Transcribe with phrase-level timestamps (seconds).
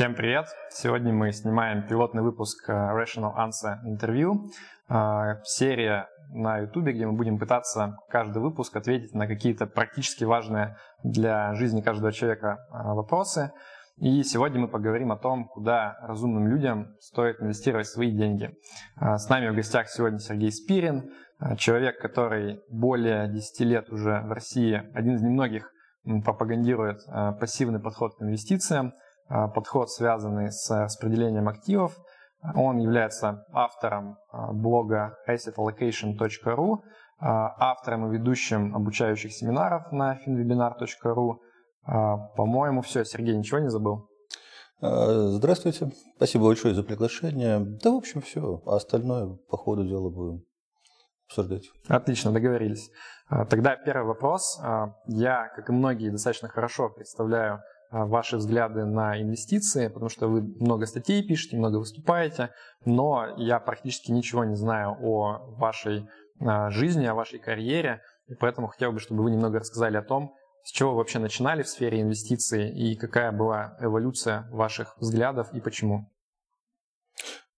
[0.00, 0.46] Всем привет!
[0.70, 4.48] Сегодня мы снимаем пилотный выпуск э, Rational Answer Interview.
[4.88, 10.78] Э, серия на YouTube, где мы будем пытаться каждый выпуск ответить на какие-то практически важные
[11.04, 13.52] для жизни каждого человека э, вопросы.
[13.98, 18.56] И сегодня мы поговорим о том, куда разумным людям стоит инвестировать свои деньги.
[18.98, 21.12] С нами в гостях сегодня Сергей Спирин,
[21.58, 25.70] человек, который более 10 лет уже в России, один из немногих
[26.24, 27.00] пропагандирует
[27.38, 28.94] пассивный подход к инвестициям–
[29.54, 31.96] подход, связанный с распределением активов.
[32.54, 36.78] Он является автором а, блога assetallocation.ru,
[37.18, 41.36] а, автором и ведущим обучающих семинаров на finwebinar.ru.
[42.36, 43.04] По-моему, все.
[43.04, 44.06] Сергей, ничего не забыл?
[44.80, 45.90] Здравствуйте.
[46.16, 47.58] Спасибо большое за приглашение.
[47.58, 48.62] Да, в общем, все.
[48.66, 50.44] А остальное по ходу дела будем
[51.26, 51.70] обсуждать.
[51.88, 52.90] Отлично, договорились.
[53.48, 54.60] Тогда первый вопрос.
[55.06, 60.42] Я, как и многие, достаточно хорошо представляю а, ваши взгляды на инвестиции, потому что вы
[60.42, 62.50] много статей пишете, много выступаете,
[62.84, 66.08] но я практически ничего не знаю о вашей
[66.40, 70.34] а, жизни, о вашей карьере, и поэтому хотел бы, чтобы вы немного рассказали о том,
[70.62, 75.60] с чего вы вообще начинали в сфере инвестиций и какая была эволюция ваших взглядов и
[75.60, 76.10] почему.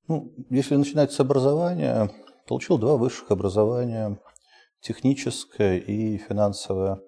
[0.09, 2.11] Ну, если начинать с образования,
[2.48, 4.19] получил два высших образования,
[4.81, 7.01] техническое и финансовое.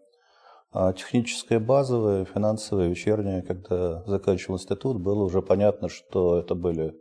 [0.77, 7.01] А техническое базовое, финансовое, вечернее, когда заканчивал институт, было уже понятно, что это были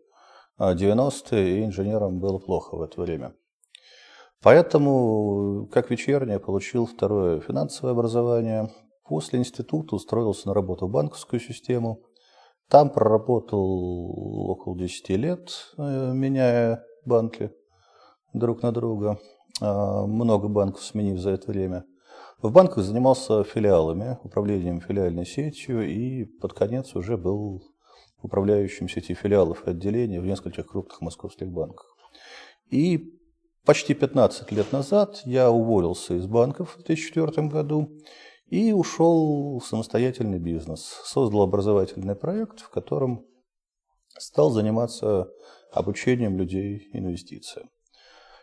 [0.59, 3.33] 90-е, и инженерам было плохо в это время.
[4.43, 8.69] Поэтому, как вечернее, получил второе финансовое образование.
[9.05, 12.03] После института устроился на работу в банковскую систему.
[12.69, 17.51] Там проработал около 10 лет, э, меняя банки
[18.33, 19.17] друг на друга.
[19.61, 21.85] А, много банков сменив за это время–
[22.43, 27.63] в банках занимался филиалами, управлением филиальной сетью и под конец уже был
[28.21, 31.95] управляющим сети филиалов и отделений в нескольких крупных московских банках.
[32.69, 33.17] И
[33.65, 37.89] почти 15 лет назад я уволился из банков в 2004 году
[38.47, 40.81] и ушел в самостоятельный бизнес.
[41.05, 43.25] Создал образовательный проект, в котором
[44.17, 45.29] стал заниматься
[45.71, 47.69] обучением людей инвестициям.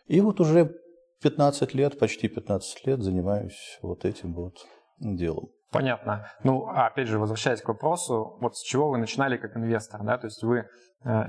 [0.07, 0.75] И вот уже
[1.23, 4.55] 15 лет, почти 15 лет занимаюсь вот этим вот
[4.99, 5.49] делом.
[5.71, 6.27] Понятно.
[6.43, 10.19] Ну, а опять же, возвращаясь к вопросу, вот с чего вы начинали как инвестор, да,
[10.19, 10.65] то есть вы э,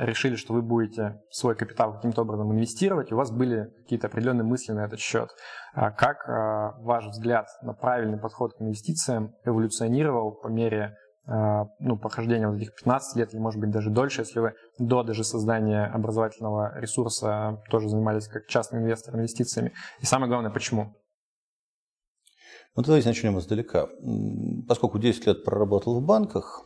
[0.05, 4.43] решили, что вы будете свой капитал каким-то образом инвестировать, и у вас были какие-то определенные
[4.43, 5.29] мысли на этот счет.
[5.73, 12.47] А как э, ваш взгляд на правильный подход к инвестициям эволюционировал по мере ну, прохождения
[12.47, 16.77] вот этих 15 лет, или, может быть, даже дольше, если вы до даже создания образовательного
[16.79, 19.71] ресурса тоже занимались как частный инвестор инвестициями.
[19.99, 20.95] И самое главное, почему?
[22.75, 23.89] Ну, давайте начнем издалека.
[24.67, 26.65] Поскольку 10 лет проработал в банках,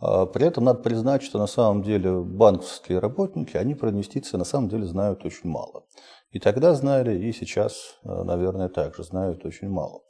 [0.00, 4.44] а, при этом надо признать, что на самом деле банковские работники, они про инвестиции на
[4.44, 5.84] самом деле знают очень мало.
[6.30, 10.02] И тогда знали, и сейчас, э, наверное, также знают очень мало.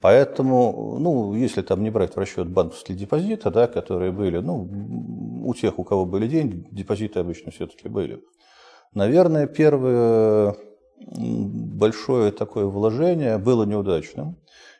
[0.00, 4.68] Поэтому, ну, если там не брать в расчет банковские депозиты, да, которые были, ну,
[5.44, 8.22] у тех, у кого были деньги, депозиты обычно все-таки были.
[8.92, 10.54] Наверное, первое
[10.98, 14.36] большое такое вложение было неудачным.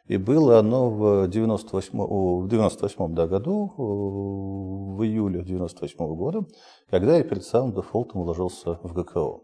[0.06, 6.46] И было оно в 98, в 98 да, году, в июле 98 года,
[6.88, 9.40] когда я перед самым дефолтом вложился в ГКО.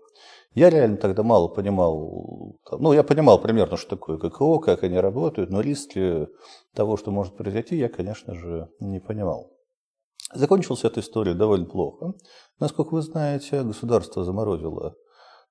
[0.55, 5.51] Я реально тогда мало понимал, ну, я понимал примерно, что такое ГКО, как они работают,
[5.51, 6.29] но риски
[6.75, 9.51] того, что может произойти, я, конечно же, не понимал.
[10.35, 12.15] Закончилась эта история довольно плохо.
[12.61, 14.95] Насколько вы знаете, государство заморозило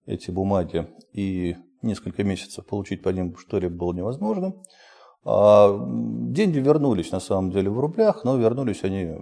[0.05, 4.53] эти бумаги, и несколько месяцев получить по ним что-либо было невозможно.
[5.23, 9.17] А деньги вернулись на самом деле в рублях, но вернулись они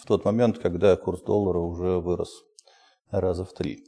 [0.00, 2.44] в тот момент, когда курс доллара уже вырос
[3.10, 3.84] раза в три.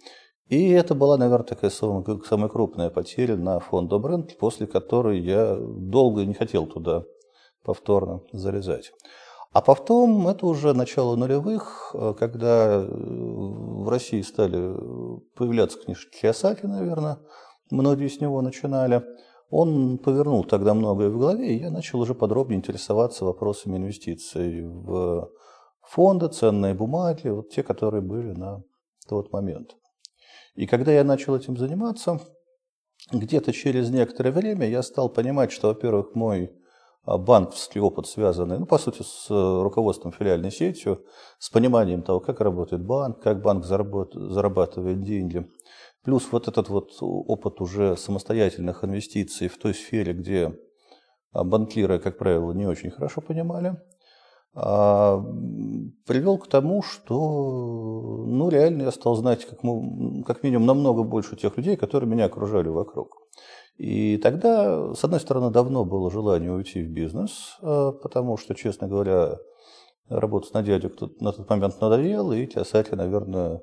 [0.53, 6.27] И это была, наверное, такая самая крупная потеря на фонд Добрент, после которой я долго
[6.27, 7.05] не хотел туда
[7.65, 8.93] повторно залезать.
[9.53, 14.77] А потом, это уже начало нулевых, когда в России стали
[15.37, 17.17] появляться книжки Киосаки, наверное,
[17.71, 19.03] многие с него начинали.
[19.49, 25.31] Он повернул тогда многое в голове, и я начал уже подробнее интересоваться вопросами инвестиций в
[25.81, 28.63] фонды, ценные бумаги, вот те, которые были на
[29.09, 29.77] тот момент.
[30.55, 32.21] И когда я начал этим заниматься,
[33.11, 36.53] где-то через некоторое время я стал понимать, что, во-первых, мой
[37.05, 41.05] а, банковский опыт, связанный, ну, по сути, с э, руководством филиальной сетью,
[41.39, 45.49] с пониманием того, как работает банк, как банк зарабатывает деньги,
[46.05, 50.57] плюс вот этот вот опыт уже самостоятельных инвестиций в той сфере, где
[51.33, 53.81] а, банкиры, как правило, не очень хорошо понимали,
[54.55, 59.61] привел к тому, что ну, реально я стал знать как,
[60.27, 63.17] как минимум намного больше тех людей, которые меня окружали вокруг.
[63.79, 68.89] И тогда, с одной стороны, давно было желание уйти в бизнес, а, потому что, честно
[68.89, 69.39] говоря,
[70.09, 73.63] работать на дядю на тот момент надоело, и Теосаки, наверное,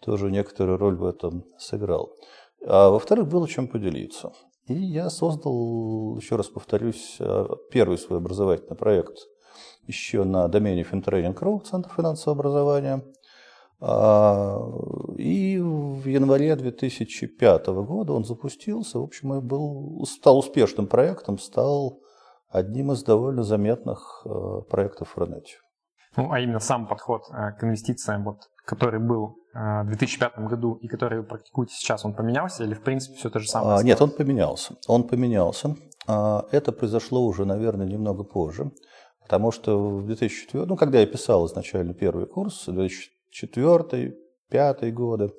[0.00, 2.14] тоже некоторую роль в этом сыграл.
[2.66, 4.32] А во-вторых, было чем поделиться.
[4.66, 9.18] И я создал, еще раз повторюсь, а, первый свой образовательный проект
[9.86, 13.02] еще на домене FinTraining.ru, Центр финансового образования.
[13.80, 14.58] А,
[15.16, 18.98] и в январе 2005 года он запустился.
[18.98, 22.00] В общем, и был, стал успешным проектом, стал
[22.48, 25.56] одним из довольно заметных а, проектов в Рунете.
[26.16, 30.74] Ну, а именно сам подход э, к инвестициям, вот, который был э, в 2005 году
[30.74, 33.78] и который вы практикуете сейчас, он поменялся или, в принципе, все то же самое?
[33.78, 34.76] А, нет, он поменялся.
[34.86, 35.76] Он поменялся.
[36.06, 38.70] А, это произошло уже, наверное, немного позже,
[39.24, 44.14] потому что в 2004, ну, когда я писал изначально первый курс, 2004
[44.54, 45.32] 2005 годы,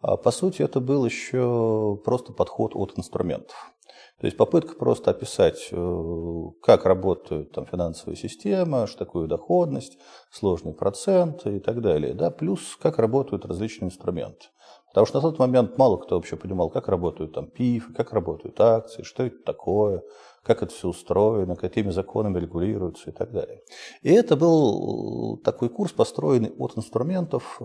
[0.00, 3.56] а, по сути, это был еще просто подход от инструментов.
[4.20, 9.96] То есть попытка просто описать, э, как работает там, финансовая система, что такое доходность,
[10.32, 12.14] сложный процент и так далее.
[12.14, 12.30] Да?
[12.30, 14.46] Плюс как работают различные инструменты.
[14.88, 18.60] Потому что на тот момент мало кто вообще понимал, как работают там ПИФ, как работают
[18.60, 20.02] акции, что это такое,
[20.48, 23.60] как это все устроено, какими законами регулируется и так далее.
[24.00, 27.64] И это был такой курс, построенный от инструментов э,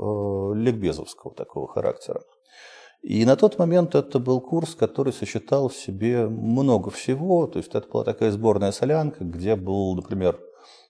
[0.54, 2.22] ликбезовского такого характера.
[3.02, 7.48] И на тот момент это был курс, который сочетал в себе много всего.
[7.48, 10.38] То есть это была такая сборная солянка, где был, например,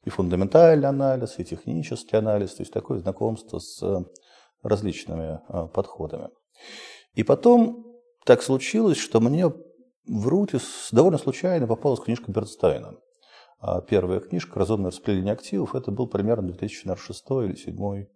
[0.04, 4.06] и фундаментальный анализ, и технический анализ, то есть такое знакомство с
[4.64, 6.30] различными а, подходами.
[7.14, 7.86] И потом
[8.26, 9.52] так случилось, что мне
[10.06, 12.96] в Рутис довольно случайно попалась книжка Бернстайна.
[13.60, 18.08] А первая книжка «Разумное распределение активов» это был примерно 2006 или 2007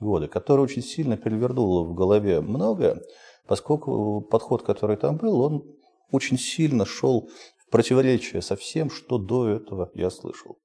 [0.00, 3.02] годы, которая очень сильно перевернула в голове многое,
[3.46, 5.64] поскольку подход, который там был, он
[6.10, 10.58] очень сильно шел в противоречие со всем, что до этого я слышал.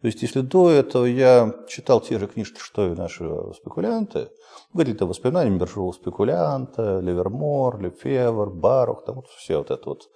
[0.00, 3.24] То есть, если до этого я читал те же книжки, что и наши
[3.54, 4.28] спекулянты,
[4.72, 10.10] говорили о воспоминаниях биржевого спекулянта, Ливермор, Лефевр, Барух, там вот все вот это вот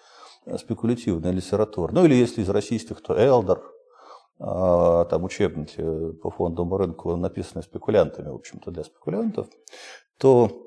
[0.59, 1.93] спекулятивная литература.
[1.93, 3.63] Ну или если из российских, то Элдер,
[4.39, 9.49] а, там учебники по фондовому рынку написаны спекулянтами, в общем-то, для спекулянтов,
[10.19, 10.67] то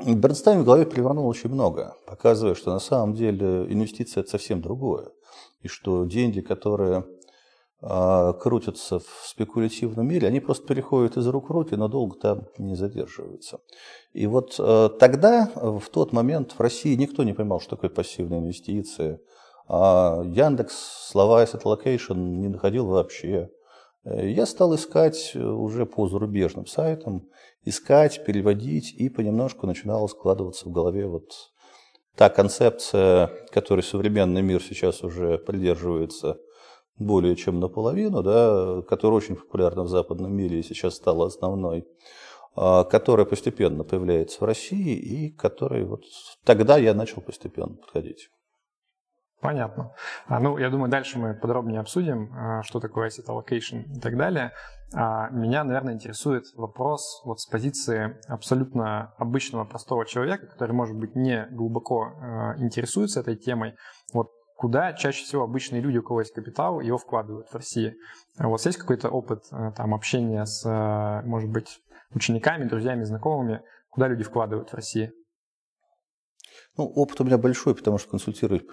[0.00, 5.10] Бернстайн в голове перевернул очень много, показывая, что на самом деле инвестиция– это совсем другое.
[5.60, 7.04] И что деньги, которые э,
[8.40, 12.76] крутятся в спекулятивном мире, они просто переходят из рук в руки, но долго там не
[12.76, 13.60] задерживаются.
[14.14, 18.40] И вот э, тогда, в тот момент, в России никто не понимал, что такое пассивные
[18.40, 19.20] инвестиции.
[19.68, 23.50] А Яндекс слова asset allocation не находил вообще.
[24.04, 27.28] Э, я стал искать уже по зарубежным сайтам
[27.64, 31.30] искать, переводить, и понемножку начинала складываться в голове вот
[32.16, 36.38] та концепция, которой современный мир сейчас уже придерживается
[36.98, 41.86] более чем наполовину, да, которая очень популярна в западном мире и сейчас стала основной,
[42.56, 46.02] а, которая постепенно появляется в России и которой вот
[46.44, 48.28] тогда я начал постепенно подходить.
[49.40, 49.92] Понятно.
[50.26, 54.16] А, ну, я думаю, дальше мы подробнее обсудим, а, что такое asset allocation и так
[54.16, 54.52] далее.
[54.92, 61.48] Меня, наверное, интересует вопрос вот с позиции абсолютно обычного простого человека, который, может быть, не
[61.50, 62.12] глубоко
[62.58, 63.74] интересуется этой темой.
[64.12, 67.96] Вот куда чаще всего обычные люди, у кого есть капитал, его вкладывают в России.
[68.38, 70.64] Вот вас есть какой-то опыт там, общения с,
[71.24, 71.80] может быть,
[72.12, 75.12] учениками, друзьями, знакомыми, куда люди вкладывают в России?
[76.76, 78.64] Ну, опыт у меня большой, потому что консультировать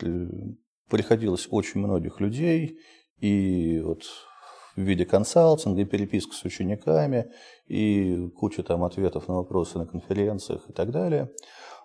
[0.89, 2.79] приходилось очень многих людей,
[3.17, 4.03] и вот
[4.75, 7.31] в виде консалтинга, и переписка с учениками,
[7.67, 11.29] и куча там ответов на вопросы на конференциях и так далее.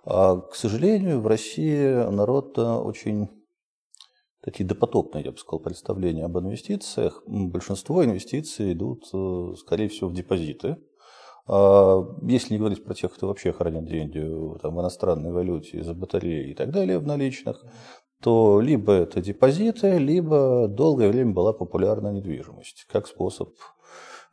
[0.05, 3.29] А, к сожалению, в России народ очень
[4.47, 7.23] такие допотопные, я бы сказал, представления об инвестициях.
[7.27, 10.77] Большинство инвестиций идут, э, скорее всего, в депозиты.
[11.49, 14.21] А, если не говорить про тех, кто вообще хранит деньги
[14.63, 17.65] там, в иностранной валюте из-за батареи и так далее в наличных,
[18.23, 23.51] то либо это депозиты, либо долгое время была популярна недвижимость, как способ,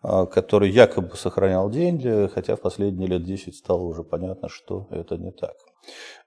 [0.03, 5.31] который якобы сохранял деньги, хотя в последние лет 10 стало уже понятно, что это не
[5.31, 5.55] так.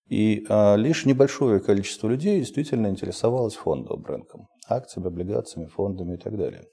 [0.08, 6.36] И а, лишь небольшое количество людей действительно интересовалось фондовым рынком акциями, облигациями, фондами и так
[6.36, 6.64] далее.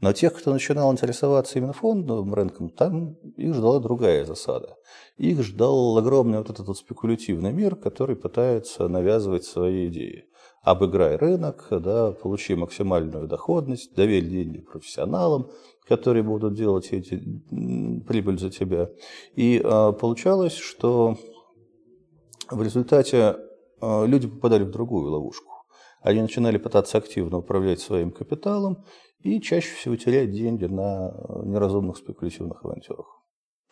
[0.00, 4.76] Но тех, кто начинал интересоваться именно фондовым рынком, там их ждала другая засада.
[5.16, 10.26] Их ждал огромный вот этот вот спекулятивный мир, который пытается навязывать свои идеи.
[10.62, 15.50] Обыграй рынок, да, получи максимальную доходность, доверь деньги профессионалам,
[15.86, 17.22] которые будут делать эти
[18.06, 18.90] прибыль за тебя.
[19.34, 21.16] И а, получалось, что
[22.50, 23.36] в результате
[23.80, 25.52] а, люди попадали в другую ловушку.
[26.00, 28.84] Они начинали пытаться активно управлять своим капиталом
[29.20, 31.12] и чаще всего терять деньги на
[31.44, 33.18] неразумных спекулятивных авантюрах.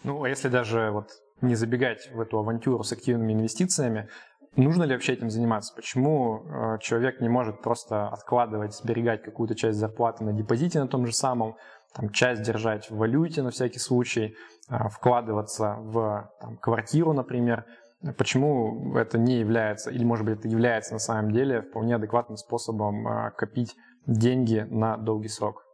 [0.03, 1.09] Ну, а если даже вот
[1.41, 4.09] не забегать в эту авантюру с активными инвестициями,
[4.57, 5.75] нужно ли вообще этим заниматься?
[5.75, 11.07] Почему э, человек не может просто откладывать, сберегать какую-то часть зарплаты на депозите на том
[11.07, 11.57] же самом,
[11.95, 14.35] там, часть держать в валюте на всякий случай,
[14.69, 17.65] э, вкладываться в там, квартиру, например?
[18.19, 23.07] Почему это не является, или может быть это является на самом деле вполне адекватным способом
[23.07, 23.75] э, копить
[24.07, 25.67] деньги на долгий срок?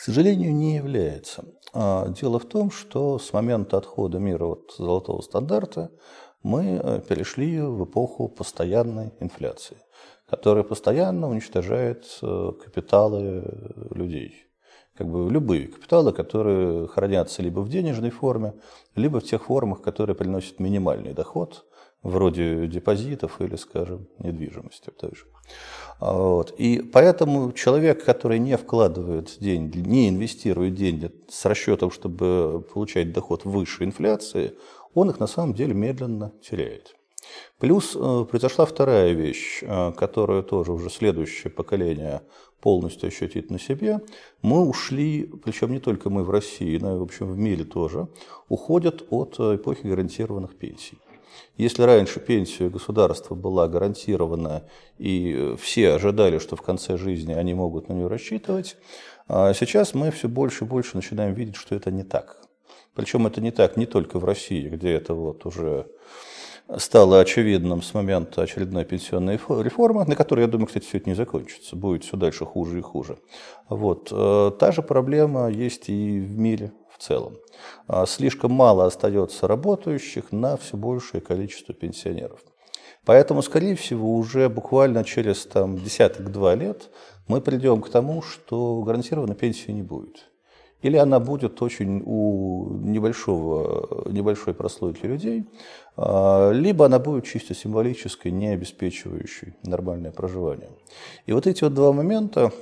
[0.00, 1.44] К сожалению, не является.
[1.74, 5.90] А, дело в том, что с момента отхода мира от золотого стандарта
[6.42, 9.76] мы э, перешли в эпоху постоянной инфляции,
[10.28, 13.44] которая постоянно уничтожает э, капиталы
[13.90, 14.46] людей.
[14.96, 18.54] Как бы любые капиталы, которые хранятся либо в денежной форме,
[18.96, 21.64] либо в тех формах, которые приносят минимальный доход,
[22.02, 25.24] вроде депозитов или, скажем, недвижимости той же.
[26.00, 26.54] А, вот.
[26.58, 33.44] И поэтому человек, который не вкладывает деньги, не инвестирует деньги с расчетом, чтобы получать доход
[33.44, 34.54] выше инфляции,
[34.94, 36.96] он их на самом деле медленно теряет.
[37.58, 42.22] Плюс э, произошла вторая вещь, э, которую тоже уже следующее поколение
[42.60, 44.00] полностью ощутит на себе.
[44.42, 48.08] Мы ушли, причем не только мы в России, но и в общем в мире тоже,
[48.48, 50.98] уходят от эпохи гарантированных пенсий.
[51.56, 54.64] Если раньше пенсия государства была гарантирована,
[54.98, 58.76] и все ожидали, что в конце жизни они могут на нее рассчитывать,
[59.28, 62.49] а сейчас мы все больше и больше начинаем видеть, что это не так.
[62.94, 65.86] Причем это не так не только в России, где это вот уже
[66.78, 71.16] стало очевидным с момента очередной пенсионной реформы, на которой, я думаю, кстати, все это не
[71.16, 73.18] закончится, будет все дальше хуже и хуже.
[73.68, 74.08] Вот.
[74.12, 77.38] Э, та же проблема есть и в мире в целом.
[77.86, 82.40] А, слишком мало остается работающих на все большее количество пенсионеров.
[83.04, 86.90] Поэтому, скорее всего, уже буквально через там, десяток-два лет
[87.28, 90.29] мы придем к тому, что гарантированной пенсии не будет.
[90.82, 95.44] Или она будет очень у небольшого, небольшой прослойки людей,
[95.96, 100.70] а, либо она будет чисто символической, не обеспечивающей нормальное проживание.
[101.26, 102.52] И вот эти вот два момента,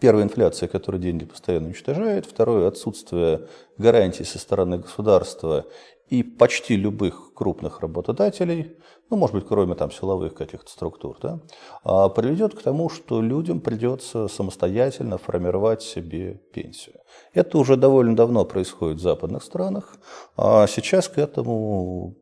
[0.00, 2.24] Первая инфляция, которая деньги постоянно уничтожает.
[2.24, 5.66] Второе– отсутствие гарантий со стороны государства
[6.08, 8.76] и почти любых крупных работодателей,
[9.10, 11.40] ну, может быть, кроме там силовых каких-то структур, да,
[11.84, 16.96] а приведет к тому, что людям придется самостоятельно формировать себе пенсию.
[17.32, 19.96] Это уже довольно давно происходит в западных странах,
[20.36, 22.16] а сейчас к этому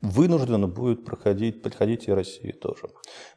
[0.00, 2.88] вынуждена будет проходить, подходить и Россия тоже.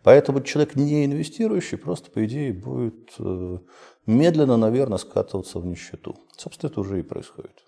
[0.03, 3.57] Поэтому человек не инвестирующий просто, по идее, будет э,
[4.05, 6.15] медленно, наверное, скатываться в нищету.
[6.37, 7.65] Собственно, это уже и происходит.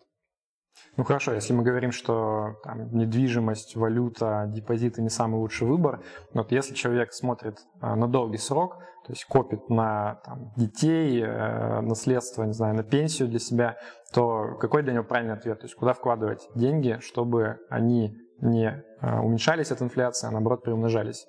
[0.95, 6.43] Ну хорошо, если мы говорим, что там, недвижимость, валюта, депозиты не самый лучший выбор, но
[6.43, 11.81] вот если человек смотрит э, на долгий срок, то есть копит на там, детей, э,
[11.81, 13.77] наследство, не знаю, на пенсию для себя,
[14.13, 15.60] то какой для него правильный ответ?
[15.60, 21.27] То есть куда вкладывать деньги, чтобы они не а, уменьшались от инфляции, а наоборот приумножались?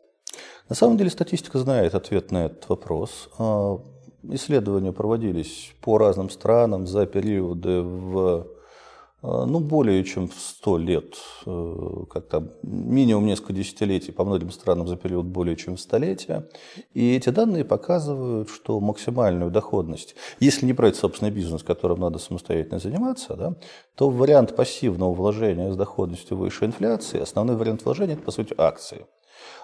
[0.68, 3.28] На самом деле статистика знает ответ на этот вопрос.
[3.38, 3.78] А,
[4.22, 8.46] исследования проводились по разным странам за периоды в
[9.24, 11.14] ну, более чем в 100 лет,
[11.46, 16.46] э, как там, минимум несколько десятилетий, по многим странам за период более чем столетия.
[16.92, 22.78] И эти данные показывают, что максимальную доходность, если не брать собственный бизнес, которым надо самостоятельно
[22.78, 23.54] заниматься, да,
[23.94, 29.06] то вариант пассивного вложения с доходностью выше инфляции, основной вариант вложения– это, по сути, акции.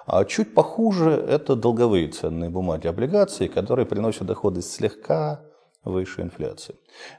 [0.07, 5.43] А чуть похуже– это долговые ценные бумаги, облигации, которые приносят доходность слегка
[5.85, 6.75] выше инфляции.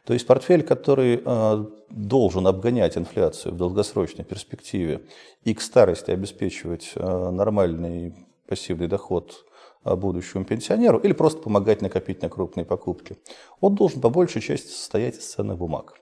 [0.06, 5.02] То есть портфель, который э, должен обгонять инфляцию в долгосрочной перспективе
[5.44, 8.14] и к старости обеспечивать э, нормальный
[8.48, 9.46] пассивный доход
[9.84, 13.18] э, будущему пенсионеру или просто помогать накопить на крупные покупки,
[13.60, 15.96] он должен по большей части состоять из ценных бумаг.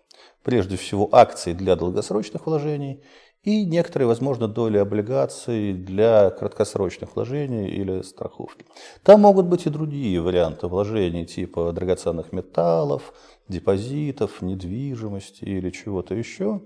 [0.44, 3.04] Прежде всего акции для долгосрочных вложений
[3.50, 8.64] и некоторые, возможно, доли облигаций для краткосрочных вложений или страховки.
[9.04, 13.14] Там могут быть и другие варианты вложений, типа драгоценных металлов,
[13.48, 16.62] депозитов, недвижимости или чего-то еще.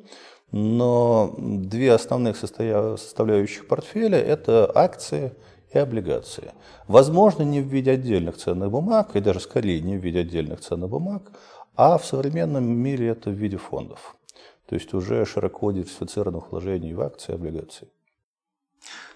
[0.52, 5.32] Но две основных составляющих портфеля– это акции
[5.74, 6.52] и облигации.
[6.88, 10.90] Возможно, не в виде отдельных ценных бумаг, и даже скорее не в виде отдельных ценных
[10.90, 11.32] бумаг,
[11.75, 14.18] а в современном мире это в виде фондов
[14.74, 17.89] то есть уже широко диверсифицированных вложений в акции и облигации.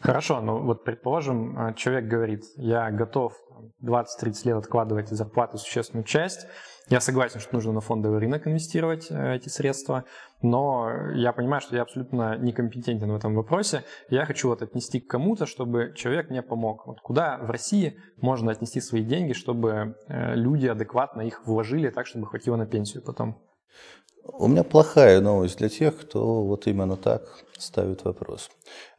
[0.01, 3.33] Хорошо, но вот предположим, э, человек говорит, я готов
[3.81, 6.45] 20-30 лет откладывать из зарплаты существенную часть,
[6.89, 10.03] я согласен, что нужно на фондовый рынок инвестировать э, эти средства,
[10.43, 13.83] но я понимаю, что я абсолютно некомпетентен в этом вопросе.
[14.11, 16.85] Я хочу вот отнести к кому-то, чтобы человек мне помог.
[16.85, 22.05] Вот куда в России можно отнести свои деньги, чтобы э, люди адекватно их вложили так,
[22.05, 23.41] чтобы хватило на пенсию потом?
[24.33, 27.23] У меня плохая новость для тех, кто вот именно так
[27.57, 28.49] ставит вопрос.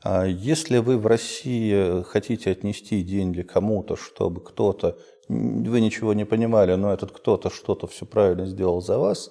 [0.03, 4.97] А если вы в России хотите отнести деньги кому-то, чтобы кто-то,
[5.29, 9.31] вы ничего не понимали, но этот кто-то что-то все правильно сделал за вас,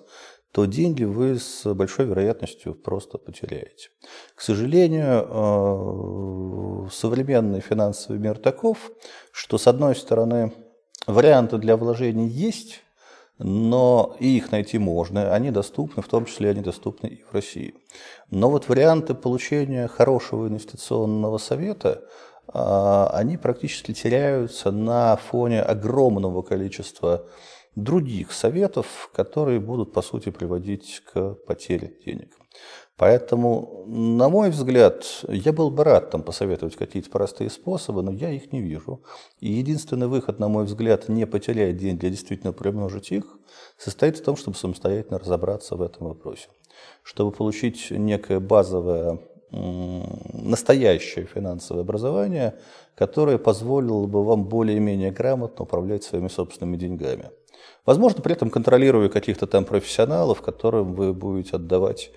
[0.52, 3.90] то деньги вы с большой вероятностью просто потеряете.
[4.36, 8.92] К сожалению, э, современный финансовый мир таков,
[9.32, 10.54] что с одной стороны
[11.08, 12.84] варианты для вложений есть,
[13.40, 17.76] но их найти можно, они доступны, в том числе они доступны и в России.
[18.30, 22.04] Но вот варианты получения хорошего инвестиционного совета,
[22.48, 27.28] а, они практически теряются на фоне огромного количества
[27.76, 32.34] других советов, которые будут, по сути, приводить к потере денег.
[32.98, 38.32] Поэтому, на мой взгляд, я был бы рад там посоветовать какие-то простые способы, но я
[38.32, 39.04] их не вижу.
[39.40, 43.38] И единственный выход, на мой взгляд, не потерять деньги, а действительно приумножить их,
[43.78, 46.48] состоит в том, чтобы самостоятельно разобраться в этом вопросе.
[47.04, 49.20] Чтобы получить некое базовое,
[49.52, 52.58] настоящее финансовое образование,
[52.96, 57.30] которое позволило бы вам более-менее грамотно управлять своими собственными деньгами.
[57.86, 62.12] Возможно, при этом контролируя каких-то там профессионалов, которым вы будете отдавать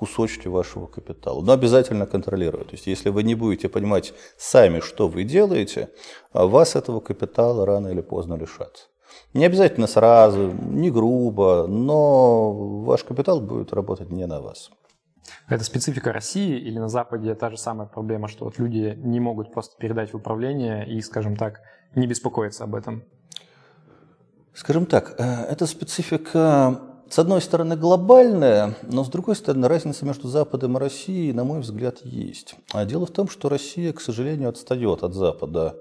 [0.00, 1.42] кусочки вашего капитала.
[1.42, 2.68] Но обязательно контролировать.
[2.68, 5.90] То есть, если вы не будете понимать сами, что вы делаете,
[6.32, 8.88] а вас этого капитала рано или поздно лишат.
[9.34, 12.52] Не обязательно сразу, не грубо, но
[12.82, 14.70] ваш капитал будет работать не на вас.
[15.48, 19.52] Это специфика России или на Западе та же самая проблема, что вот люди не могут
[19.52, 21.60] просто передать в управление и, скажем так,
[21.94, 23.02] не беспокоиться об этом?
[24.54, 30.28] Скажем так, э, это специфика с одной стороны, глобальная, но с другой стороны, разница между
[30.28, 32.54] Западом и Россией, на мой взгляд, есть.
[32.72, 35.74] А дело в том, что Россия, к сожалению, отстает от Запада,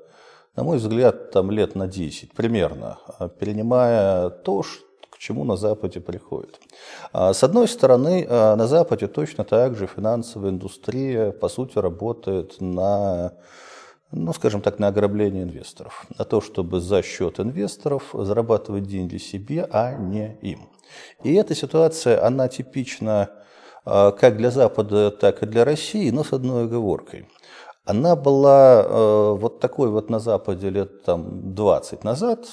[0.55, 2.97] на мой взгляд, там лет на 10 примерно,
[3.39, 4.63] перенимая то,
[5.11, 6.59] к чему на Западе приходит.
[7.13, 12.59] А с одной стороны, а, на Западе точно так же финансовая индустрия, по сути, работает
[12.59, 13.33] на
[14.11, 19.67] ну, скажем так, на ограбление инвесторов, на то, чтобы за счет инвесторов зарабатывать деньги себе,
[19.69, 20.69] а не им.
[21.23, 23.29] И эта ситуация, она типична
[23.85, 27.27] а, как для Запада, так и для России, но с одной оговоркой.
[27.85, 32.45] Она была а, вот такой вот на Западе лет там, 20 назад,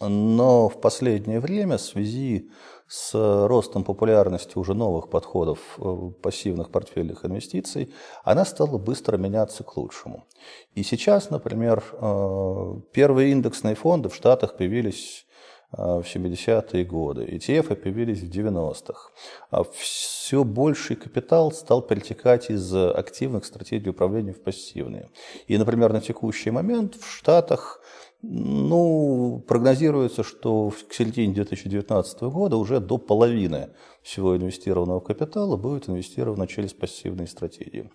[0.00, 2.50] но в последнее время в связи
[2.92, 3.14] с
[3.46, 10.26] ростом популярности уже новых подходов э, пассивных портфельных инвестиций, она стала быстро меняться к лучшему.
[10.74, 15.24] И сейчас, например, э, первые индексные фонды в Штатах появились
[15.72, 19.10] в 70-е годы, ETF появились в 90-х.
[19.50, 25.08] А Все больший капитал стал перетекать из активных стратегий управления в пассивные.
[25.46, 27.80] И, например, на текущий момент в Штатах
[28.22, 33.70] ну, прогнозируется, что к середине 2019 года уже до половины
[34.02, 37.90] всего инвестированного капитала будет инвестировано через пассивные стратегии.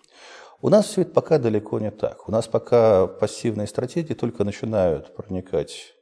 [0.60, 2.28] У нас все это пока далеко не так.
[2.28, 5.94] У нас пока пассивные стратегии только начинают проникать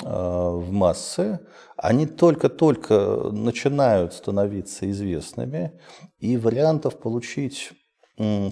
[0.00, 1.40] в массы,
[1.76, 5.78] они только-только начинают становиться известными,
[6.18, 7.72] и вариантов получить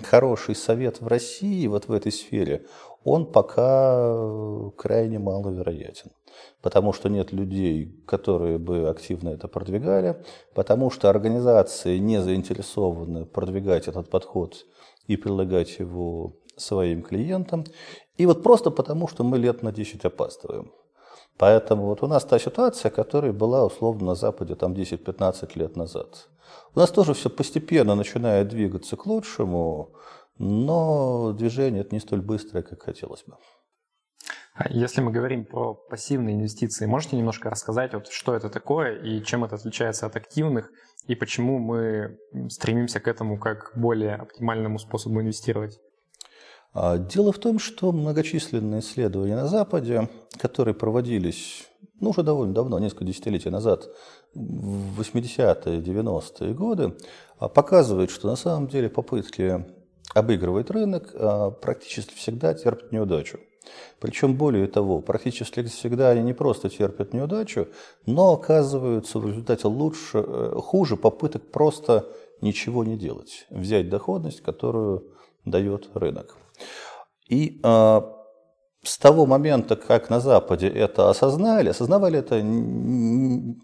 [0.05, 2.67] хороший совет в России вот в этой сфере,
[3.05, 6.11] он пока крайне маловероятен.
[6.63, 10.25] Потому что нет людей, которые бы активно это продвигали,
[10.55, 14.65] потому что организации не заинтересованы продвигать этот подход
[15.07, 17.65] и предлагать его своим клиентам.
[18.17, 20.73] И вот просто потому, что мы лет на 10 опаздываем.
[21.39, 26.29] Поэтому вот у нас та ситуация, которая была условно на Западе там 10-15 лет назад.
[26.75, 29.95] У нас тоже все постепенно начинает двигаться к лучшему,
[30.39, 33.37] но движение это не столь быстрое, как хотелось бы.
[34.55, 39.23] А если мы говорим про пассивные инвестиции, можете немножко рассказать, вот, что это такое и
[39.23, 40.71] чем это отличается от активных,
[41.07, 42.19] и почему мы
[42.49, 45.81] стремимся к этому как более оптимальному способу инвестировать?
[46.75, 50.09] А, дело в том, что многочисленные исследования на Западе,
[50.39, 51.67] которые проводились
[52.01, 53.89] ну, уже довольно давно, несколько десятилетий назад,
[54.35, 56.97] в 80-е, 90-е годы,
[57.39, 59.65] а, показывают, что на самом деле попытки
[60.15, 63.39] обыгрывать рынок а, практически всегда терпят неудачу.
[64.01, 67.69] Причем более того, практически всегда они не просто терпят неудачу,
[68.07, 72.09] но оказываются в результате лучше, э, хуже попыток просто
[72.41, 75.13] ничего не делать, взять доходность, которую
[75.45, 76.37] дает рынок.
[77.29, 78.01] И э,
[78.85, 82.37] с того момента, как на Западе это осознали, осознавали это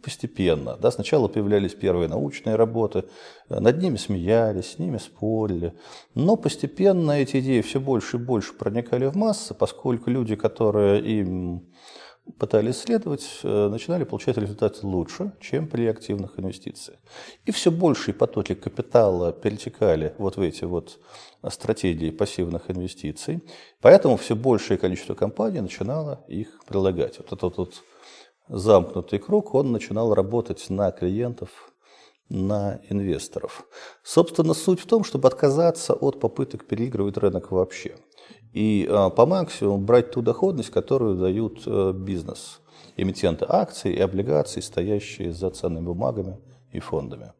[0.02, 0.76] постепенно.
[0.76, 0.90] Да?
[0.92, 3.04] Сначала появлялись первые научные работы,
[3.48, 5.74] над ними смеялись, с ними спорили.
[6.14, 11.66] Но постепенно эти идеи все больше и больше проникали в массы, поскольку люди, которые им
[12.38, 16.98] пытались исследовать, э, начинали получать результаты лучше, чем при активных инвестициях.
[17.46, 20.98] И все большие потоки капитала перетекали вот в эти вот
[21.50, 23.42] стратегии пассивных инвестиций,
[23.80, 27.18] поэтому все большее количество компаний начинало их прилагать.
[27.18, 27.82] Вот этот вот
[28.48, 31.72] замкнутый круг, он начинал работать на клиентов,
[32.28, 33.66] на инвесторов.
[34.02, 37.96] Собственно, суть в том, чтобы отказаться от попыток переигрывать рынок вообще–
[38.52, 42.60] и а, по максимуму брать ту доходность, которую дают э, бизнес,
[42.96, 46.38] эмитенты акций и облигаций, стоящие за ценными бумагами
[46.72, 47.32] и фондами.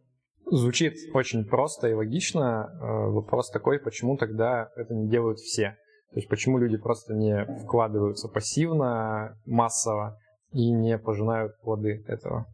[0.51, 2.71] Звучит очень просто и логично.
[2.73, 5.77] Э, вопрос такой, почему тогда это не делают все?
[6.11, 10.19] То есть почему люди просто не вкладываются пассивно, массово
[10.53, 12.47] и не пожинают плоды этого?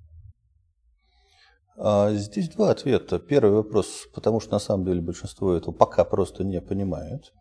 [1.77, 3.19] А, здесь два ответа.
[3.19, 7.33] Первый вопрос, потому что на самом деле большинство этого пока просто не понимает.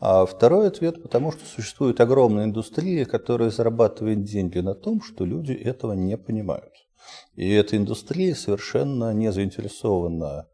[0.00, 5.52] А второй ответ, потому что существует огромная индустрия, которая зарабатывает деньги на том, что люди
[5.52, 6.72] этого не понимают.
[7.34, 10.48] И эта индустрия совершенно не заинтересована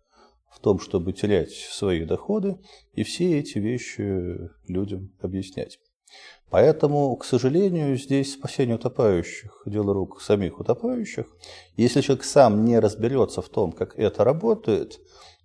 [0.50, 2.58] в том, чтобы терять свои доходы
[2.92, 5.78] и все эти вещи людям объяснять.
[6.50, 11.26] Поэтому, к сожалению, здесь спасение утопающих– дело рук самих утопающих.
[11.76, 14.98] Если человек сам не разберется в том, как это работает,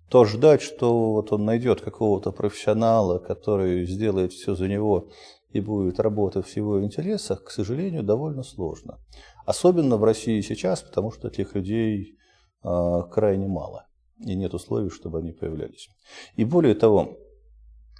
[0.08, 5.08] то ждать, что вот он найдет какого-то профессионала, который сделает все за него
[5.50, 8.98] и будет работать в его интересах, к сожалению, довольно сложно.
[9.44, 12.18] Особенно в России сейчас, потому что таких людей
[12.62, 13.86] э, крайне мало.
[14.24, 15.88] И нет условий, чтобы они появлялись.
[16.36, 17.16] И более того,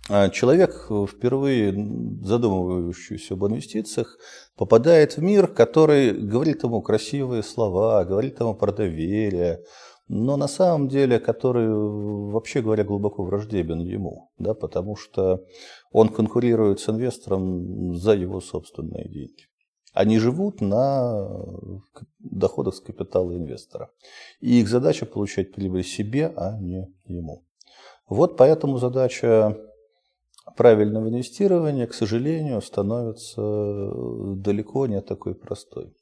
[0.08, 1.72] а, человек, впервые
[2.22, 4.18] задумывающийся об инвестициях,
[4.56, 9.64] попадает в мир, который говорит ему красивые слова, говорит ему про доверие,
[10.08, 15.44] но на самом деле, который, вообще говоря, глубоко враждебен ему, да, потому что
[15.90, 19.46] он конкурирует с инвестором за его собственные деньги.
[19.92, 21.26] Они живут на
[22.18, 23.90] доходах с капитала инвестора.
[24.40, 27.44] И их задача получать прибыль себе, а не ему.
[28.06, 29.56] Вот поэтому задача
[30.54, 33.40] правильного инвестирования, к сожалению, становится
[34.36, 35.95] далеко не такой простой.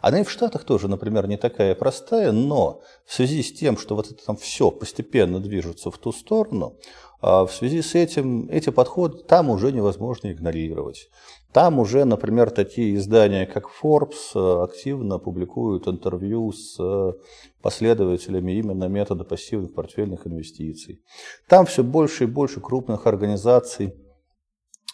[0.00, 3.96] Она и в Штатах тоже, например, не такая простая, но в связи с тем, что
[3.96, 6.76] вот это там все постепенно движется в ту сторону,
[7.20, 11.08] а в связи с этим эти подходы там уже невозможно игнорировать.
[11.52, 17.12] Там уже, например, такие издания, как Forbes, э, активно публикуют интервью с э,
[17.60, 21.02] последователями именно метода пассивных портфельных инвестиций.
[21.48, 23.94] Там все больше и больше крупных организаций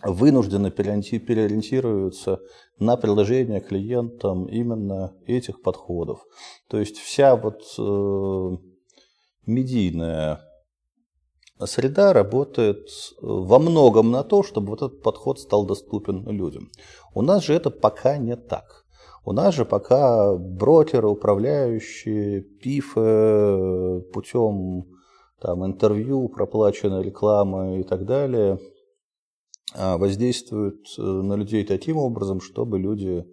[0.02, 2.40] вынуждены переориентируются
[2.78, 6.24] на приложение клиентам именно этих подходов.
[6.68, 8.56] То есть вся вот э,
[9.46, 10.40] медийная
[11.64, 12.86] среда работает
[13.22, 16.68] во многом на то, чтобы вот этот подход стал доступен людям.
[17.14, 18.84] У нас же это пока не так.
[19.24, 24.84] У нас же пока брокеры, управляющие, пифы путем
[25.40, 28.60] там, интервью, проплаченной рекламы и так далее–
[29.74, 33.26] воздействуют э, на людей таким образом, чтобы люди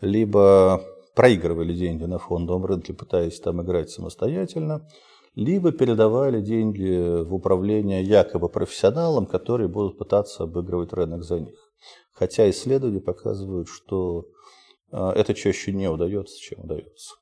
[0.00, 0.82] либо
[1.14, 4.86] проигрывали деньги на фондовом рынке, пытаясь там играть самостоятельно,
[5.34, 11.58] либо передавали деньги в управление якобы профессионалам, которые будут пытаться обыгрывать рынок за них.
[12.12, 14.26] Хотя исследования показывают, что
[14.90, 17.14] а, это чаще не удается, чем удается.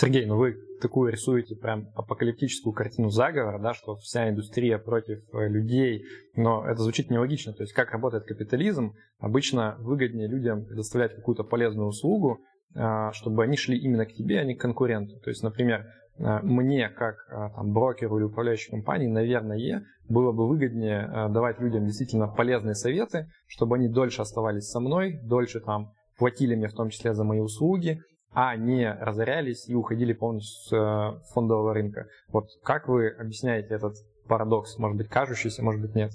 [0.00, 5.46] Сергей, ну вы такую рисуете прям апокалиптическую картину заговора, да, что вся индустрия против э,
[5.46, 7.52] людей, но это звучит нелогично.
[7.52, 8.94] То есть как работает капитализм?
[9.18, 12.40] Обычно выгоднее людям предоставлять какую-то полезную услугу,
[12.74, 15.20] а, чтобы они шли именно к тебе, а не к конкуренту.
[15.20, 15.84] То есть, например,
[16.16, 21.84] э, мне, как э, там, брокеру или управляющей компании, наверное, было бы выгоднее давать людям
[21.84, 26.88] действительно полезные советы, чтобы они дольше оставались со мной, дольше там платили мне в том
[26.88, 28.00] числе за мои услуги,
[28.32, 32.06] а не разорялись и уходили полностью с э, фондового рынка.
[32.28, 33.96] Вот как вы объясняете этот
[34.28, 34.78] парадокс?
[34.78, 36.12] Может быть, кажущийся, может быть, нет?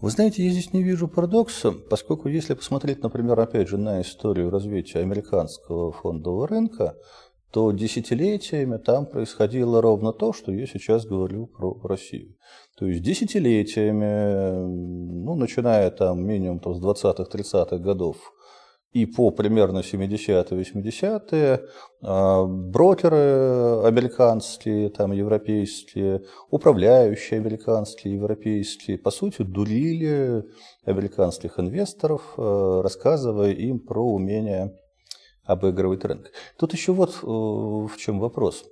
[0.00, 4.50] Вы знаете, я здесь не вижу парадокса, поскольку если посмотреть, например, опять же, на историю
[4.50, 6.96] развития американского фондового рынка,
[7.52, 12.34] то десятилетиями там происходило ровно то, что я сейчас говорю про Россию.
[12.76, 14.64] То есть десятилетиями,
[15.22, 18.16] ну, начиная там минимум там, с 20-30-х годов
[18.92, 21.60] и по примерно 70-80-е
[22.02, 30.44] а, брокеры американские, там, европейские, управляющие американские, европейские, по сути, дурили
[30.84, 34.76] американских инвесторов, а, рассказывая им про умение
[35.44, 36.30] обыгрывать рынок.
[36.58, 38.64] Тут еще вот э, в чем вопрос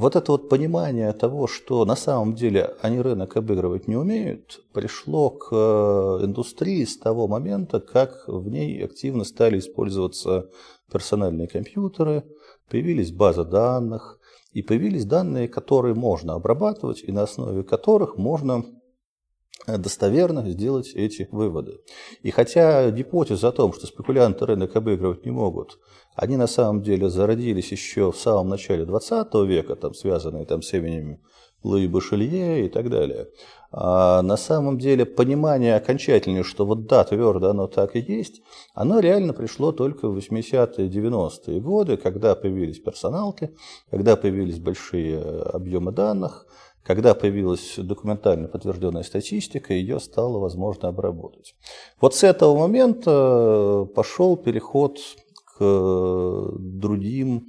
[0.00, 5.30] вот это вот понимание того, что на самом деле они рынок обыгрывать не умеют, пришло
[5.30, 10.48] к э, индустрии с того момента, как в ней активно стали использоваться
[10.90, 12.24] персональные компьютеры,
[12.68, 14.18] появились базы данных,
[14.52, 18.64] и появились данные, которые можно обрабатывать, и на основе которых можно
[19.66, 21.80] Э, достоверно сделать эти выводы.
[22.22, 25.78] И хотя гипотеза о том, что спекулянты рынок обыгрывать не могут,
[26.14, 30.72] они на самом деле зародились еще в самом начале 20 века, там, связанные там, с
[30.74, 31.20] именем
[31.62, 33.28] Луи Башелье и так далее.
[33.72, 38.42] А на самом деле понимание окончательное, что вот да, твердо оно так и есть,
[38.74, 43.54] оно реально пришло только в 80-е, 90-е годы, когда появились персоналки,
[43.90, 46.46] когда появились большие э, объемы данных,
[46.82, 51.54] когда появилась документально подтвержденная статистика, ее стало возможно обработать.
[52.00, 54.98] Вот с этого момента э, пошел переход
[55.60, 57.46] другим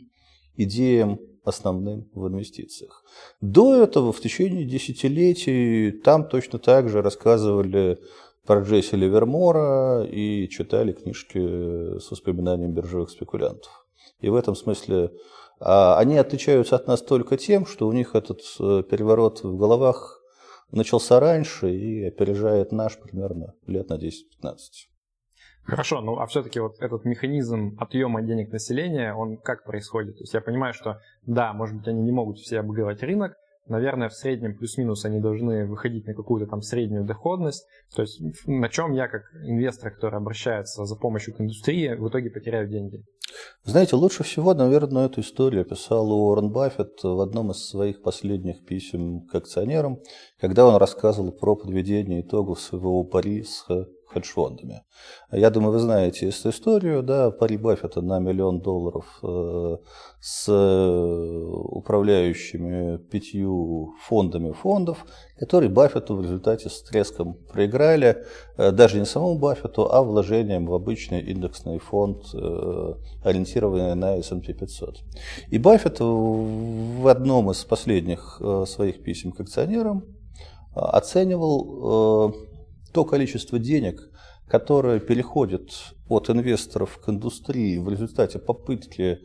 [0.55, 3.03] идеям основным в инвестициях.
[3.41, 7.97] До этого в течение десятилетий там точно так же рассказывали
[8.45, 13.85] про Джесси Ливермора и читали книжки с воспоминанием биржевых спекулянтов.
[14.19, 15.11] И в этом смысле
[15.63, 20.19] а они отличаются от нас только тем, что у них этот э, переворот в головах
[20.71, 24.55] начался раньше и опережает наш примерно лет на 10-15.
[25.63, 30.17] Хорошо, ну а все-таки вот этот механизм отъема денег населения, он как происходит?
[30.17, 33.35] То есть я понимаю, что да, может быть, они не могут все обыгрывать рынок,
[33.67, 37.65] наверное, в среднем плюс-минус они должны выходить на какую-то там среднюю доходность.
[37.95, 42.29] То есть на чем я, как инвестор, который обращается за помощью к индустрии, в итоге
[42.29, 43.03] потеряю деньги?
[43.63, 49.21] Знаете, лучше всего, наверное, эту историю описал Уоррен Баффет в одном из своих последних писем
[49.21, 49.99] к акционерам,
[50.39, 53.65] когда он рассказывал про подведение итогов своего пари с
[54.13, 54.83] хедж-фондами.
[55.31, 59.77] Я думаю, вы знаете эту историю, да, пари Баффета на миллион долларов э,
[60.19, 65.05] с управляющими пятью фондами фондов,
[65.37, 68.25] которые Баффету в результате с треском проиграли,
[68.57, 72.93] э, даже не самому Баффету, а вложением в обычный индексный фонд, э,
[73.23, 75.03] ориентированный на S&P 500.
[75.47, 80.03] И Баффет в одном из последних своих писем к акционерам
[80.73, 82.33] оценивал
[82.91, 84.09] то количество денег,
[84.47, 85.71] которое переходит
[86.09, 89.19] от инвесторов к индустрии в результате попытки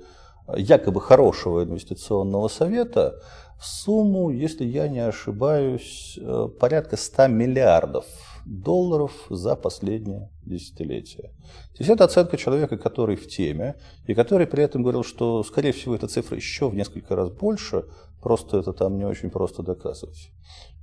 [0.57, 3.21] якобы хорошего инвестиционного совета,
[3.59, 8.05] в сумму, если я не ошибаюсь, э, порядка 100 миллиардов
[8.45, 11.33] долларов за последнее десятилетие.
[11.73, 13.77] То есть это оценка человека, который в теме,
[14.07, 17.87] и который при этом говорил, что, скорее всего, эта цифра еще в несколько раз больше,
[18.23, 20.31] просто это там не очень просто доказывать.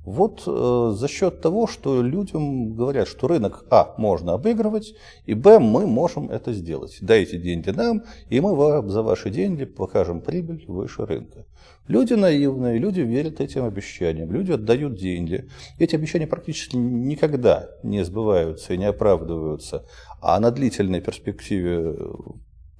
[0.05, 5.59] Вот э, за счет того, что людям говорят, что рынок А можно обыгрывать, и Б
[5.59, 6.97] мы можем это сделать.
[7.01, 11.45] Дайте деньги нам, и мы вам за ваши деньги покажем прибыль выше рынка.
[11.87, 15.47] Люди наивные, люди верят этим обещаниям, люди отдают деньги.
[15.79, 19.85] Эти обещания практически никогда не сбываются и не оправдываются,
[20.21, 21.95] а на длительной перспективе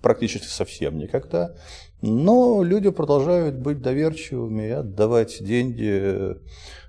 [0.01, 1.55] практически совсем никогда.
[2.01, 6.35] Но люди продолжают быть доверчивыми и отдавать деньги Э,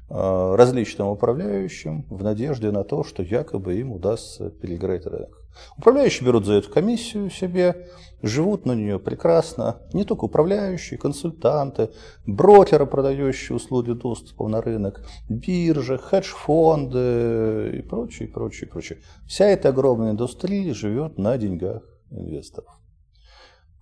[0.09, 5.45] различным управляющим в надежде на то, что якобы им удастся переиграть рынок.
[5.79, 7.89] Управляющие берут за эту комиссию себе,
[8.23, 9.81] живут на нее прекрасно.
[9.93, 11.91] Не только управляющие, консультанты,
[12.27, 18.99] брокеры, продающие услуги доступа на рынок, биржи, хедж-фонды и прочее, прочее, прочее.
[19.27, 22.73] Вся эта огромная индустрия живет на деньгах инвесторов.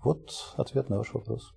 [0.04, 1.54] Вот ответ на ваш вопрос.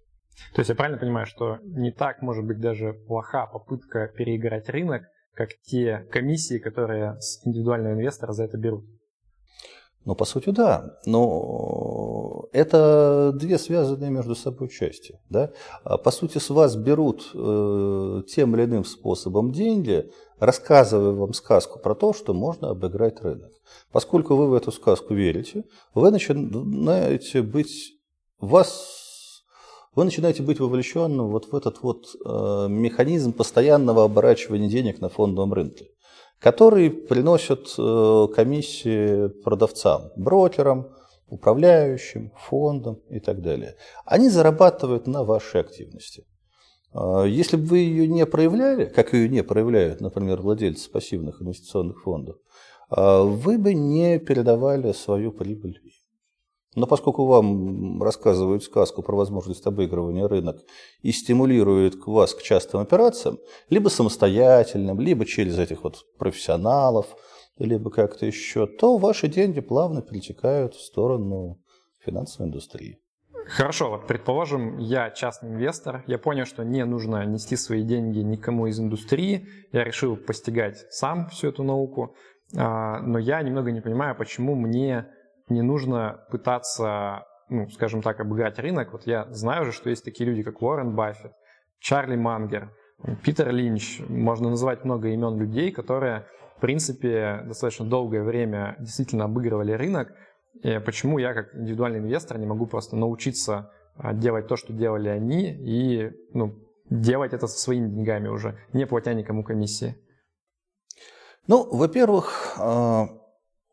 [0.54, 5.04] То есть я правильно понимаю, что не так может быть даже плоха попытка переиграть рынок,
[5.34, 8.86] как те комиссии, которые с индивидуального инвестора за это берут?
[10.06, 11.00] Ну, по сути, да.
[11.06, 15.19] Но это две связанные между собой части.
[15.30, 15.52] Да?
[15.84, 21.80] А, по сути, с вас берут э, тем или иным способом деньги, рассказывая вам сказку
[21.80, 23.52] про то, что можно обыграть рынок.
[23.91, 27.93] Поскольку вы в эту сказку верите, вы начинаете быть...
[28.41, 29.05] Вас
[29.95, 35.53] вы начинаете быть вовлеченным вот в этот вот э, механизм постоянного оборачивания денег на фондовом
[35.53, 35.88] рынке,
[36.39, 40.89] который приносит э, комиссии продавцам, брокерам,
[41.27, 43.75] управляющим, фондам и так далее.
[44.05, 46.25] Они зарабатывают на вашей активности.
[46.93, 52.03] Э, если бы вы ее не проявляли, как ее не проявляют, например, владельцы пассивных инвестиционных
[52.03, 52.36] фондов,
[52.88, 55.79] вы бы не передавали свою прибыль
[56.76, 60.62] но поскольку вам рассказывают сказку про возможность обыгрывания рынок
[61.02, 67.08] и стимулируют вас к частым операциям, либо самостоятельным, либо через этих вот профессионалов,
[67.58, 71.62] либо как-то еще, то ваши деньги плавно перетекают в сторону
[72.06, 73.00] финансовой индустрии.
[73.48, 78.66] Хорошо, вот предположим, я частный инвестор, я понял, что не нужно нести свои деньги никому
[78.68, 82.16] из индустрии, я решил постигать сам всю эту науку,
[82.58, 85.08] а, но я немного не понимаю, почему мне
[85.49, 88.93] не нужно пытаться, ну, скажем так, обыграть рынок.
[88.93, 91.34] Вот я знаю же, что есть такие люди, как Уоррен Баффет,
[91.79, 92.71] Чарли Мангер,
[93.23, 93.99] Питер Линч.
[94.08, 96.25] Можно назвать много имен людей, которые,
[96.58, 100.13] в принципе, достаточно долгое время действительно обыгрывали рынок.
[100.63, 105.10] И почему я, как индивидуальный инвестор, не могу просто научиться а, делать то, что делали
[105.10, 106.55] они, и ну,
[106.89, 109.95] делать это со своими деньгами уже, не платя никому комиссии?
[111.47, 113.10] Ну, во-первых, а,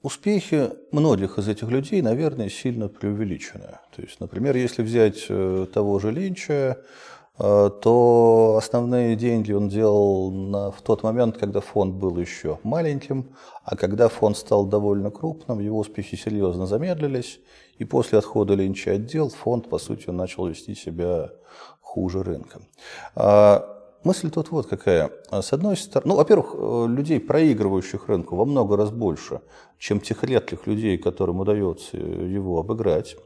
[0.03, 3.79] Успехи многих из этих людей, наверное, сильно преувеличены.
[3.95, 6.83] То есть, например, если взять э, того же Линча,
[7.39, 13.37] э, то основные деньги он делал на, в тот момент, когда фонд был еще маленьким,
[13.63, 17.39] а когда фонд стал довольно крупным, его успехи серьезно замедлились,
[17.79, 21.31] и после отхода Линча отдел фонд, по сути, начал вести себя
[21.81, 22.61] хуже рынка.
[24.03, 25.11] А Мысль тут вот какая.
[25.31, 29.41] С одной стороны, ну, во-первых, э, людей, проигрывающих рынку, во много раз больше,
[29.79, 33.17] чем тех редких людей, которым удается его обыграть.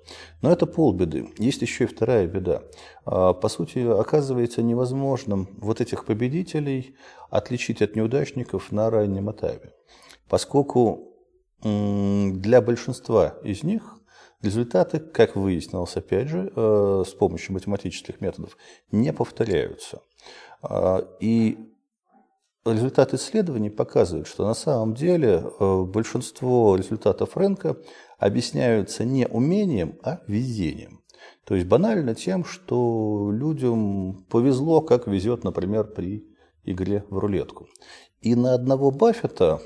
[0.42, 1.32] Но это полбеды.
[1.38, 2.62] Есть еще и вторая беда.
[3.04, 6.94] А, по сути, оказывается невозможным вот этих победителей
[7.30, 9.72] отличить от неудачников на раннем этапе.
[10.28, 11.12] Поскольку
[11.62, 13.98] для большинства из них
[14.42, 18.56] результаты, как выяснилось опять же, э, с помощью математических методов,
[18.92, 20.02] не повторяются.
[20.62, 21.58] А, и
[22.64, 27.76] результаты исследований показывают, что на самом деле э, большинство результатов рынка
[28.18, 31.02] объясняются не умением, а везением.
[31.44, 36.26] То есть банально тем, что людям повезло, как везет, например, при
[36.64, 37.68] игре в рулетку.
[38.20, 39.60] И на одного Баффета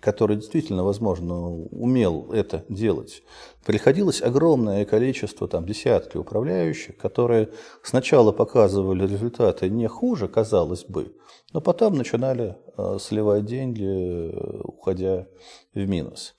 [0.00, 3.22] который действительно, возможно, умел это делать,
[3.64, 7.50] приходилось огромное количество, там, десятки управляющих, которые
[7.82, 11.14] сначала показывали результаты не хуже, казалось бы,
[11.52, 14.30] но потом начинали э, сливать деньги,
[14.64, 15.26] уходя
[15.74, 16.34] в минус.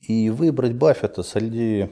[0.00, 1.90] И выбрать Баффета среди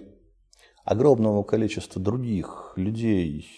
[0.84, 3.48] огромного количества других людей,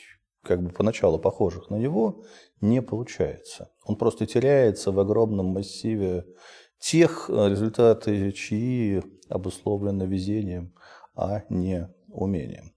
[0.42, 2.22] как бы поначалу похожих на него,
[2.60, 3.70] не получается.
[3.84, 6.24] Он просто теряется в огромном массиве
[6.78, 10.72] тех, э, результаты чьи обусловлены везением,
[11.14, 12.72] а не умением.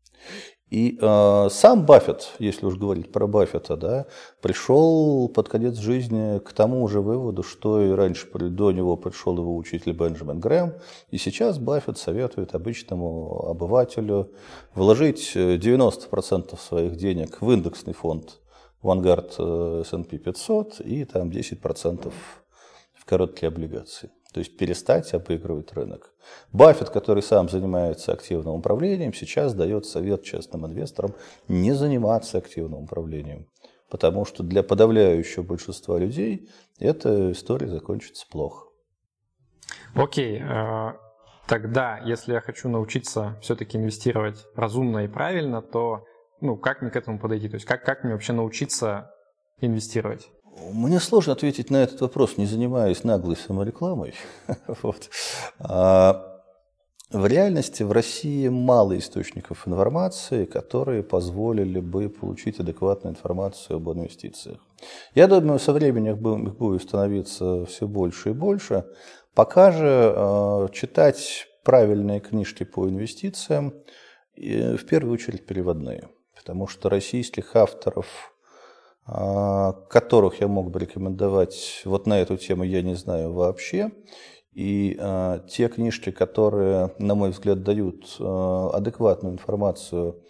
[0.69, 4.05] И э, сам Баффет, если уж говорить про Баффета, да,
[4.39, 9.57] пришел под конец жизни к тому же выводу, что и раньше до него пришел его
[9.57, 10.73] учитель Бенджамин Грэм.
[11.09, 14.31] И сейчас Баффет советует обычному обывателю
[14.75, 18.39] вложить 90% своих денег в индексный фонд
[18.83, 22.13] Vanguard э, S&P 500 и там 10%
[23.09, 24.11] короткие облигации.
[24.33, 26.13] То есть перестать обыгрывать рынок.
[26.53, 31.15] Баффет, который сам занимается активным управлением, сейчас дает совет частным инвесторам
[31.47, 33.47] не заниматься активным управлением.
[33.89, 38.67] Потому что для подавляющего большинства людей эта история закончится плохо.
[39.95, 40.39] Окей.
[40.39, 40.93] Э,
[41.47, 46.05] тогда, если я хочу научиться все-таки инвестировать разумно и правильно, то
[46.41, 47.49] ну, как мне к этому подойти?
[47.49, 49.11] То есть как, как мне вообще научиться
[49.59, 50.29] инвестировать?
[50.71, 54.13] Мне сложно ответить на этот вопрос, не занимаясь наглой саморекламой.
[54.83, 55.09] вот.
[55.59, 56.29] а,
[57.11, 64.59] в реальности в России мало источников информации, которые позволили бы получить адекватную информацию об инвестициях.
[65.15, 68.85] Я думаю, со временем их будет становиться все больше и больше.
[69.33, 73.73] Пока же э, читать правильные книжки по инвестициям,
[74.37, 78.28] э, в первую очередь переводные, потому что российских авторов а,
[79.89, 83.91] которых я мог бы рекомендовать вот на эту тему, я не знаю вообще.
[84.53, 90.21] И э, те книжки, которые, на мой взгляд, дают э, адекватную информацию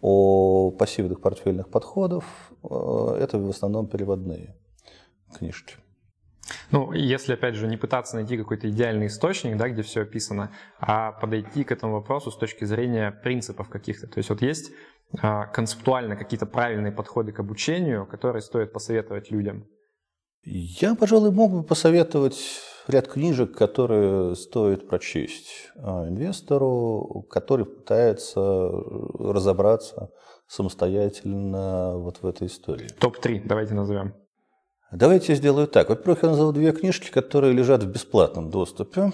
[0.00, 2.24] о пассивных портфельных подходах,
[2.62, 4.56] э, это в основном переводные
[5.36, 5.76] книжки.
[6.70, 11.12] Ну, если, опять же, не пытаться найти какой-то идеальный источник, да, где все описано, а
[11.12, 14.06] подойти к этому вопросу с точки зрения принципов каких-то.
[14.06, 14.74] То есть вот есть а,
[15.20, 19.66] концептуально какие-то правильные подходы к обучению, которые стоит посоветовать людям?
[20.44, 28.40] Я, пожалуй, мог бы посоветовать ряд книжек, которые стоит прочесть а, инвестору, который пытается
[29.20, 30.10] разобраться
[30.48, 32.88] самостоятельно вот в этой истории.
[32.98, 34.14] Топ-3 давайте назовем.
[34.92, 35.88] Давайте я сделаю так.
[35.88, 39.10] Во-первых, я назову две книжки, которые лежат в бесплатном доступе.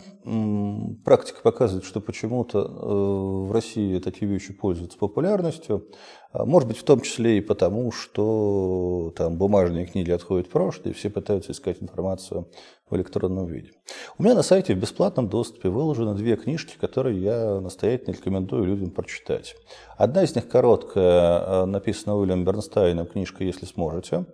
[1.04, 5.86] Практика показывает, что почему-то э, в России такие вещи пользуются популярностью.
[6.32, 10.92] А, может быть, в том числе и потому, что там бумажные книги отходят в прошлое,
[10.92, 12.48] и все пытаются искать информацию
[12.90, 13.70] в электронном виде.
[14.18, 18.90] У меня на сайте в бесплатном доступе выложены две книжки, которые я настоятельно рекомендую людям
[18.90, 19.54] прочитать.
[19.96, 24.26] Одна из них короткая, э, написана Уильямом Бернстайном, книжка «Если сможете».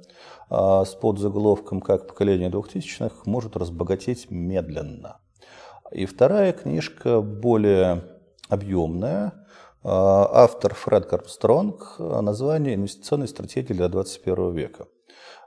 [0.50, 5.18] А, с подзаголовком «Как поколение двухтысячных может разбогатеть медленно».
[5.92, 8.04] И вторая книжка более
[8.48, 9.46] объемная,
[9.82, 14.86] а, автор Фред Кармстронг, название «Инвестиционные стратегии для 21 века».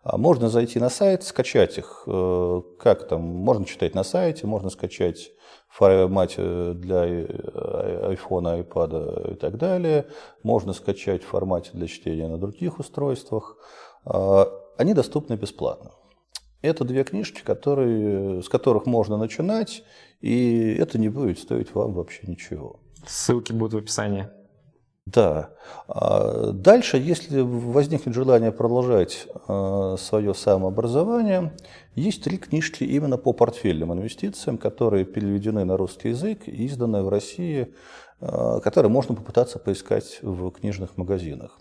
[0.03, 2.03] А, можно зайти на сайт, скачать их.
[2.07, 3.21] Э, как там?
[3.21, 5.31] Можно читать на сайте, можно скачать
[5.69, 10.07] формате для iPhone, iPad и так далее.
[10.43, 13.57] Можно скачать в формате для чтения на других устройствах.
[14.77, 15.91] Они доступны бесплатно.
[16.61, 19.83] Это две книжки, которые, с которых можно начинать,
[20.21, 22.79] и это не будет стоить вам вообще ничего.
[23.05, 24.27] Ссылки будут в описании.
[25.05, 25.51] Да.
[25.87, 31.53] А дальше, если возникнет желание продолжать а, свое самообразование,
[31.95, 37.09] есть три книжки именно по портфельным инвестициям, которые переведены на русский язык и изданы в
[37.09, 37.73] России
[38.19, 41.59] Э, которые можно попытаться поискать в книжных магазинах.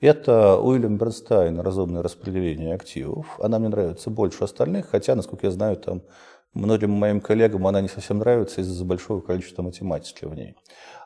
[0.00, 3.26] Это Уильям Бернстайн «Разумное распределение активов».
[3.40, 6.02] Она мне нравится больше остальных, хотя, насколько я знаю, там
[6.54, 10.54] многим моим коллегам она не совсем нравится из-за большого количества математики в ней.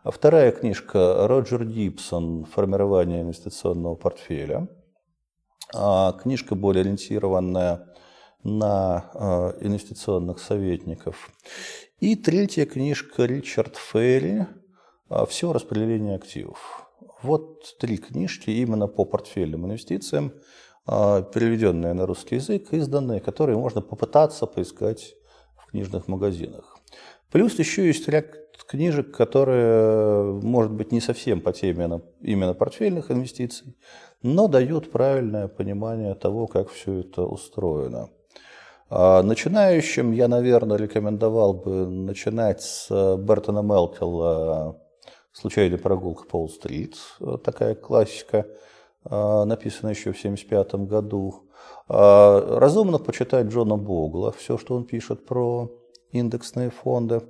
[0.02, 4.68] А вторая книжка Роджер Гибсон «Формирование инвестиционного портфеля».
[5.74, 7.86] А книжка более ориентированная
[8.42, 11.30] на э, инвестиционных советников.
[12.00, 14.46] И третья книжка Ричард Ферри
[15.28, 16.86] все распределение активов.
[17.22, 20.32] Вот три книжки именно по портфельным инвестициям,
[20.86, 25.14] а, переведенные на русский язык, изданные, которые можно попытаться поискать
[25.56, 26.78] в книжных магазинах.
[27.30, 28.26] Плюс еще есть ряд
[28.66, 33.76] книжек, которые, может быть, не совсем по теме именно портфельных инвестиций,
[34.22, 38.08] но дают правильное понимание того, как все это устроено.
[38.88, 42.88] А, начинающим я, наверное, рекомендовал бы начинать с
[43.18, 44.80] Бертона Мелкелла
[45.32, 46.96] «Случайная прогулка по Уолл-стрит»,
[47.44, 48.46] такая классика,
[49.04, 51.44] а, написанная еще в 1975 году.
[51.88, 55.70] А, разумно почитать Джона Богла, все, что он пишет про
[56.10, 57.22] индексные фонды.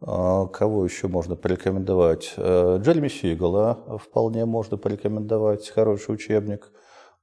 [0.00, 2.32] Кого еще можно порекомендовать?
[2.38, 6.72] Джереми Сигала вполне можно порекомендовать, хороший учебник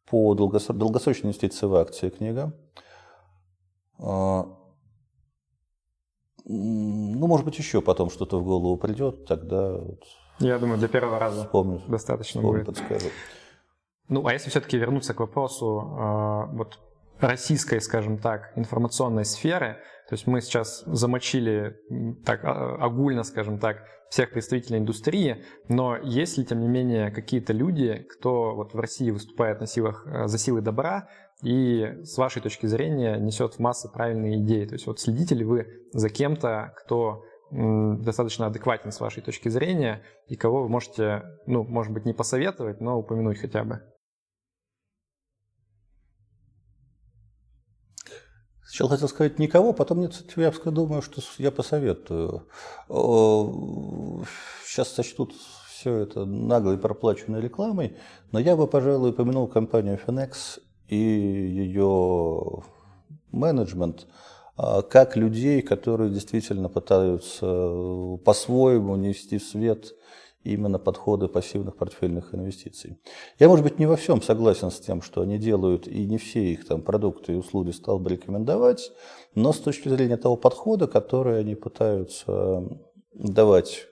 [0.08, 2.54] по долгосрочной инвестиции в акции книга.
[6.50, 9.82] Ну, может быть, еще потом что-то в голову придет, тогда...
[10.40, 12.78] Я думаю, для первого раза вспомню, достаточно вспомню, будет.
[12.78, 13.10] подскажу.
[14.08, 16.80] Ну, а если все-таки вернуться к вопросу э, вот
[17.20, 19.78] российской, скажем так, информационной сферы,
[20.10, 21.76] то есть мы сейчас замочили
[22.26, 27.52] так а, огульно, скажем так, всех представителей индустрии, но есть ли, тем не менее, какие-то
[27.52, 31.10] люди, кто вот в России выступает на силах, э, за силы добра,
[31.44, 34.66] и с вашей точки зрения несет в массы правильные идеи.
[34.66, 40.02] То есть вот следите ли вы за кем-то, кто достаточно адекватен с вашей точки зрения,
[40.28, 43.82] и кого вы можете, ну, может быть, не посоветовать, но упомянуть хотя бы?
[48.68, 52.44] Сначала хотел сказать никого, потом нет, я думаю, что я посоветую.
[54.66, 55.34] Сейчас сочтут
[55.72, 57.96] все это наглой проплаченной рекламой,
[58.34, 60.60] но я бы, пожалуй, упомянул компанию Finex
[60.90, 62.64] и ее
[63.32, 64.06] менеджмент
[64.58, 67.46] а, как людей, которые действительно пытаются
[68.26, 69.94] по-своему нести в свет
[70.54, 72.98] именно подходы пассивных портфельных инвестиций.
[73.40, 76.52] Я, может быть, не во всем согласен с тем, что они делают, и не все
[76.54, 78.92] их там продукты и услуги стал бы рекомендовать,
[79.36, 82.64] но с точки зрения того подхода, который они пытаются
[83.14, 83.88] давать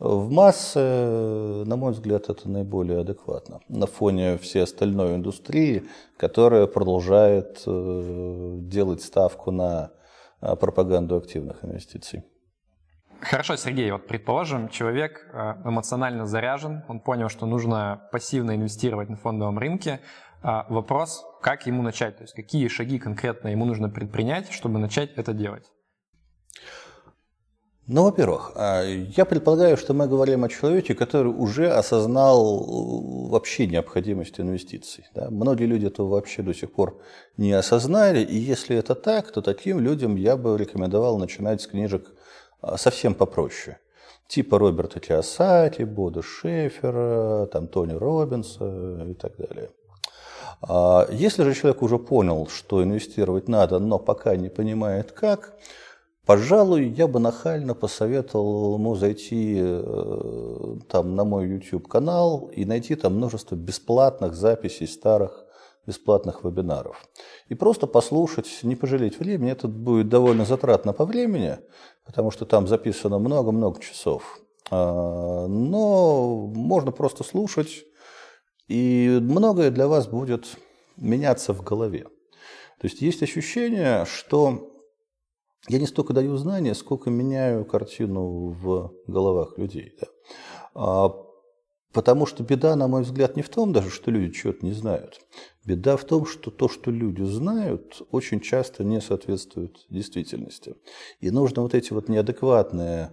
[0.00, 5.84] в массы, на мой взгляд, это наиболее адекватно на фоне всей остальной индустрии,
[6.16, 9.90] которая продолжает э, делать ставку на
[10.40, 12.24] э, пропаганду активных инвестиций.
[13.20, 19.16] Хорошо, Сергей, вот предположим, человек э, эмоционально заряжен, он понял, что нужно пассивно инвестировать на
[19.16, 20.00] фондовом рынке.
[20.42, 25.12] А вопрос, как ему начать, то есть какие шаги конкретно ему нужно предпринять, чтобы начать
[25.16, 25.70] это делать?
[27.86, 33.66] Ну, во-первых, а, я предполагаю, что мы говорим о человеке, который уже осознал э, вообще
[33.66, 35.04] необходимость инвестиций.
[35.12, 35.28] Да?
[35.28, 37.02] Многие люди этого вообще до сих пор
[37.36, 42.14] не осознали, и если это так, то таким людям я бы рекомендовал начинать с книжек
[42.76, 43.78] совсем попроще.
[44.28, 49.70] Типа Роберта Киосаки, Бода Шефера, там, Тони Робинса и так далее.
[50.62, 55.54] А если же человек уже понял, что инвестировать надо, но пока не понимает как,
[56.26, 62.94] пожалуй, я бы нахально посоветовал ему зайти э, там на мой YouTube канал и найти
[62.94, 65.46] там множество бесплатных записей старых
[65.90, 66.96] бесплатных вебинаров.
[67.48, 69.50] И просто послушать, не пожалеть времени.
[69.50, 71.58] Это будет довольно затратно по времени,
[72.06, 74.38] потому что там записано много-много часов.
[74.70, 77.84] А, но можно просто слушать,
[78.68, 80.56] и многое для вас будет
[80.96, 82.04] меняться в голове.
[82.80, 84.70] То есть есть ощущение, что
[85.68, 89.92] я не столько даю знания, сколько меняю картину в головах людей.
[90.00, 91.12] Да.
[91.92, 95.20] Потому что беда, на мой взгляд, не в том даже, что люди чего-то не знают.
[95.64, 100.76] Беда в том, что то, что люди знают, очень часто не соответствует действительности.
[101.20, 103.12] И нужно вот эти вот неадекватные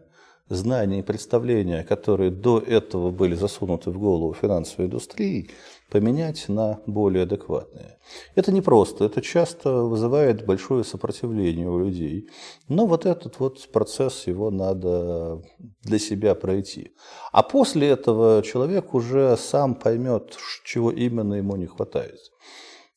[0.50, 5.50] знания и представления, которые до этого были засунуты в голову финансовой индустрии,
[5.90, 7.98] поменять на более адекватные.
[8.36, 12.30] Это непросто, это часто вызывает большое сопротивление у людей.
[12.68, 15.42] Но вот этот вот процесс, его надо
[15.84, 16.92] для себя пройти.
[17.32, 22.20] А после этого человек уже сам поймет, чего именно ему не хватает.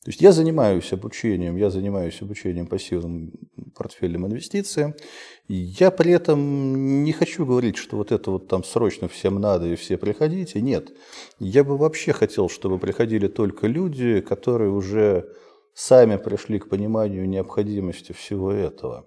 [0.05, 3.33] То есть я занимаюсь обучением, я занимаюсь обучением пассивным
[3.77, 4.95] портфельным инвестициям.
[5.47, 9.77] Я при этом не хочу говорить, что вот это вот там срочно всем надо и
[9.77, 10.63] все приходите.
[10.63, 10.91] Нет.
[11.39, 15.29] Я бы вообще хотел, чтобы приходили только люди, которые уже
[15.75, 19.05] сами пришли к пониманию необходимости всего этого.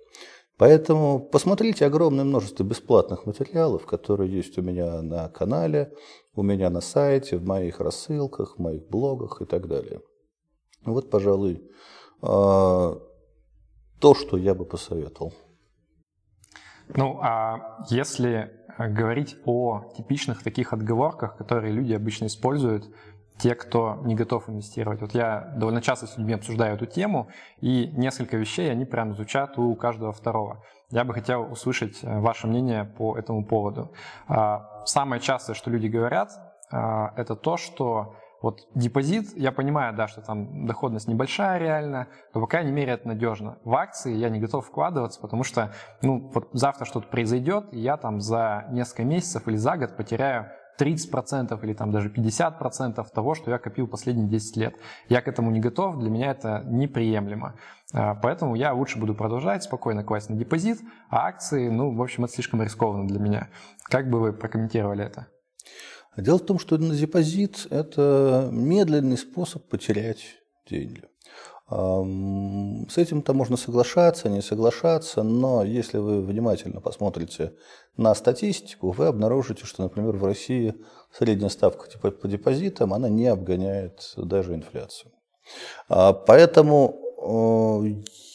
[0.58, 5.92] Поэтому посмотрите огромное множество бесплатных материалов, которые есть у меня на канале,
[6.36, 10.02] у меня на сайте, в моих рассылках, в моих блогах и так далее.
[10.86, 11.64] Вот, пожалуй,
[12.22, 13.00] а,
[14.00, 15.34] то, что я бы посоветовал.
[16.96, 22.86] Ну, а если говорить о типичных таких отговорках, которые люди обычно используют,
[23.38, 25.02] те, кто не готов инвестировать.
[25.02, 27.30] Вот я довольно часто с людьми обсуждаю эту тему,
[27.62, 30.64] и несколько вещей они прям звучат у каждого второго.
[30.92, 33.92] Я бы хотел услышать э, ваше мнение по этому поводу.
[34.28, 36.30] А, самое частое, что люди говорят,
[36.72, 42.42] а, это то, что вот депозит, я понимаю, да, что там доходность небольшая реально, но
[42.42, 43.58] по крайней мере это надежно.
[43.64, 45.72] В акции я не готов вкладываться, потому что,
[46.02, 50.52] ну, вот завтра что-то произойдет, и я там за несколько месяцев или за год потеряю
[50.78, 54.76] 30% или там даже 50% того, что я копил последние 10 лет.
[55.08, 57.56] Я к этому не готов, для меня это неприемлемо.
[57.94, 60.80] А, поэтому я лучше буду продолжать спокойно класть на депозит,
[61.10, 63.48] а акции, ну, в общем, это слишком рискованно для меня.
[63.86, 65.28] Как бы вы прокомментировали это?
[66.18, 70.20] Дело в том, что на депозит– это медленный способ потерять
[70.70, 71.04] деньги.
[71.70, 77.54] С этим-то можно соглашаться, не соглашаться, но если вы внимательно посмотрите
[77.98, 80.76] на статистику, вы обнаружите, что, например, в России
[81.18, 85.14] средняя ставка по депозитам, она не обгоняет даже инфляцию.
[85.90, 87.00] А, поэтому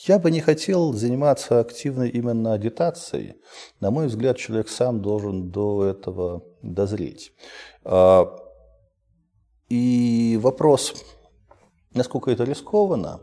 [0.07, 3.37] я бы не хотел заниматься активно именно агитацией.
[3.79, 7.33] На мой взгляд, человек сам должен до этого дозреть.
[7.85, 8.37] А,
[9.69, 10.95] и вопрос,
[11.93, 13.21] насколько это рискованно,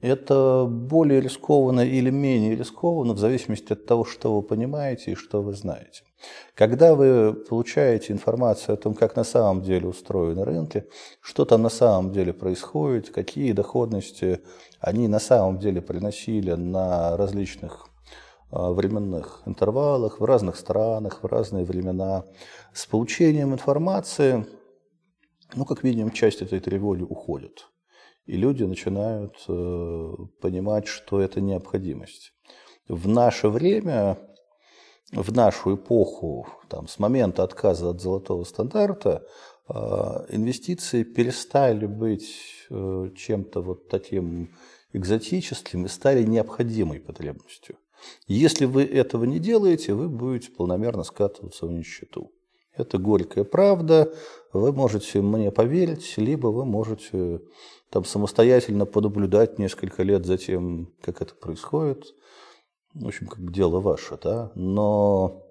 [0.00, 5.42] это более рискованно или менее рискованно в зависимости от того, что вы понимаете и что
[5.42, 6.04] вы знаете.
[6.54, 10.84] Когда вы получаете информацию о том, как на самом деле устроены рынки,
[11.20, 14.40] что там на самом деле происходит, какие доходности
[14.80, 17.87] они на самом деле приносили на различных
[18.50, 22.24] временных интервалах, в разных странах, в разные времена,
[22.72, 24.46] с получением информации,
[25.54, 27.68] ну, как минимум, часть этой тревоги уходит.
[28.26, 32.32] И люди начинают э, понимать, что это необходимость.
[32.86, 34.18] В наше время,
[35.12, 39.26] в нашу эпоху, там, с момента отказа от золотого стандарта,
[39.68, 39.74] э,
[40.28, 42.28] инвестиции перестали быть
[42.70, 44.54] э, чем-то вот таким
[44.92, 47.76] экзотическим и стали необходимой потребностью.
[48.26, 52.30] Если вы этого не делаете, вы будете полномерно скатываться в нищету.
[52.78, 54.12] Это горькая правда.
[54.52, 57.40] Вы можете мне поверить, либо вы можете
[57.90, 62.14] там самостоятельно понаблюдать несколько лет за тем, как это происходит.
[62.94, 64.52] В общем, как дело ваше, да.
[64.54, 65.44] Но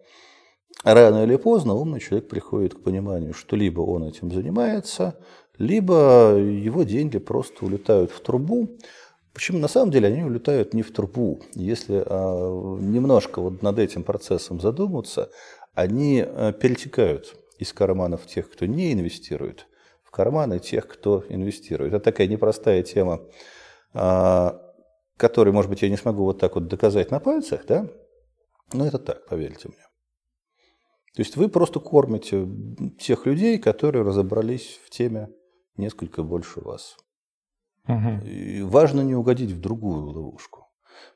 [0.83, 5.19] рано или поздно умный человек приходит к пониманию, что либо он этим занимается,
[5.57, 8.77] либо его деньги просто улетают в трубу.
[9.37, 11.41] Почему на самом деле они улетают не в трубу.
[11.53, 15.29] Если а, немножко вот над этим процессом задуматься,
[15.75, 19.67] они а, перетекают из карманов тех, кто не инвестирует,
[20.03, 21.93] в карманы тех, кто инвестирует.
[21.93, 23.21] Это такая непростая тема,
[23.93, 24.59] а,
[25.17, 27.87] которую, может быть, я не смогу вот так вот доказать на пальцах, да?
[28.73, 29.85] Но это так, поверьте мне.
[31.13, 32.47] То есть вы просто кормите
[32.99, 35.29] тех людей, которые разобрались в теме
[35.77, 36.97] несколько больше вас.
[37.87, 38.67] Угу.
[38.67, 40.67] Важно не угодить в другую ловушку.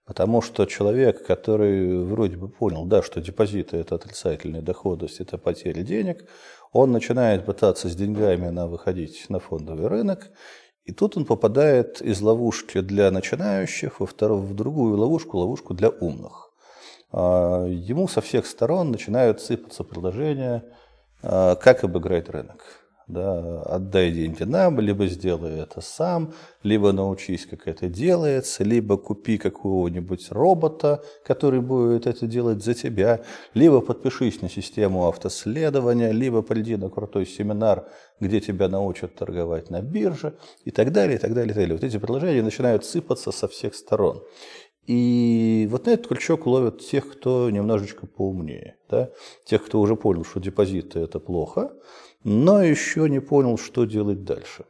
[0.05, 5.83] Потому что человек, который вроде бы понял, да, что депозиты– это отрицательная доходность, это потеря
[5.83, 6.27] денег,
[6.71, 10.31] он начинает пытаться с деньгами на выходить на фондовый рынок,
[10.83, 15.89] и тут он попадает из ловушки для начинающих во вторую, в другую ловушку, ловушку для
[15.89, 16.51] умных.
[17.11, 20.63] А, ему со всех сторон начинают сыпаться предложения,
[21.21, 22.80] а, как обыграть рынок
[23.11, 26.33] да, отдай деньги нам, либо сделай это сам,
[26.63, 33.21] либо научись, как это делается, либо купи какого-нибудь робота, который будет это делать за тебя,
[33.53, 37.87] либо подпишись на систему автоследования, либо приди на крутой семинар,
[38.19, 41.75] где тебя научат торговать на бирже и так далее, и так далее, и так далее.
[41.75, 44.23] Вот эти предложения начинают сыпаться со всех сторон.
[44.87, 48.77] И вот на этот крючок ловят тех, кто немножечко поумнее.
[48.89, 49.11] Да?
[49.45, 51.71] Тех, кто уже понял, что депозиты– это плохо,
[52.23, 54.65] но еще не понял, что делать дальше.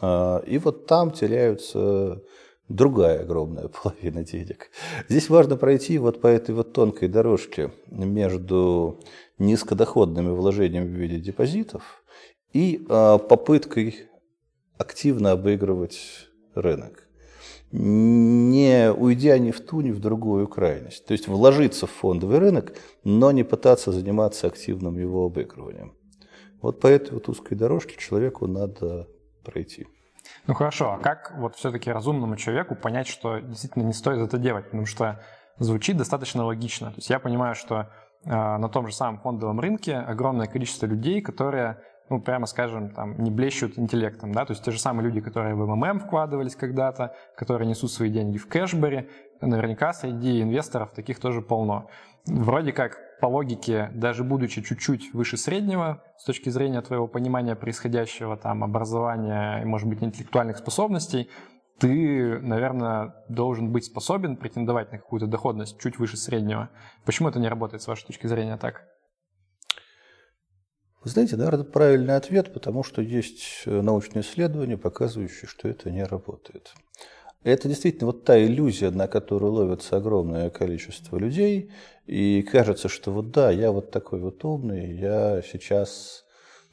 [0.00, 2.22] А, и вот там теряются
[2.68, 4.70] другая огромная половина денег.
[5.08, 9.00] Здесь важно пройти вот по этой вот тонкой дорожке между
[9.38, 12.02] низкодоходными вложениями в виде депозитов
[12.52, 14.08] и а, попыткой
[14.78, 17.08] активно обыгрывать рынок
[17.72, 21.06] не уйдя ни в ту, ни в другую крайность.
[21.06, 25.94] То есть вложиться в фондовый рынок, но не пытаться заниматься активным его обыгрыванием.
[26.62, 29.08] Вот по этой вот узкой дорожке человеку надо
[29.44, 29.86] пройти.
[30.46, 34.66] Ну хорошо, а как вот все-таки разумному человеку понять, что действительно не стоит это делать?
[34.66, 35.20] Потому что
[35.58, 36.90] звучит достаточно логично.
[36.90, 37.90] То есть я понимаю, что
[38.24, 43.18] э, на том же самом фондовом рынке огромное количество людей, которые ну, прямо скажем, там,
[43.22, 47.14] не блещут интеллектом, да, то есть те же самые люди, которые в МММ вкладывались когда-то,
[47.36, 49.08] которые несут свои деньги в кэшбэре,
[49.40, 51.88] наверняка среди инвесторов таких тоже полно.
[52.26, 58.36] Вроде как, по логике, даже будучи чуть-чуть выше среднего, с точки зрения твоего понимания происходящего,
[58.36, 61.30] там, образования и, может быть, интеллектуальных способностей,
[61.78, 66.70] ты, наверное, должен быть способен претендовать на какую-то доходность чуть выше среднего.
[67.04, 68.88] Почему это не работает с вашей точки зрения так?
[71.04, 76.02] Вы знаете, наверное, правильный ответ, потому что есть э, научные исследования, показывающие, что это не
[76.02, 76.74] работает.
[77.44, 81.70] Это действительно вот та иллюзия, на которую ловится огромное количество людей,
[82.06, 86.21] и кажется, что вот да, я вот такой вот умный, я сейчас...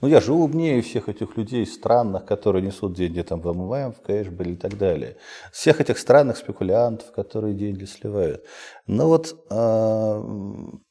[0.01, 4.01] Ну, я же умнее всех этих людей странных, которые несут деньги там в МВМ, в
[4.01, 5.17] кэшбэк и так далее.
[5.51, 8.45] Всех этих странных спекулянтов, которые деньги сливают.
[8.87, 10.23] Но вот а,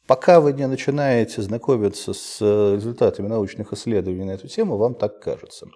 [0.09, 5.21] Пока вы не начинаете знакомиться с э, результатами научных исследований на эту тему, вам так
[5.21, 5.67] кажется.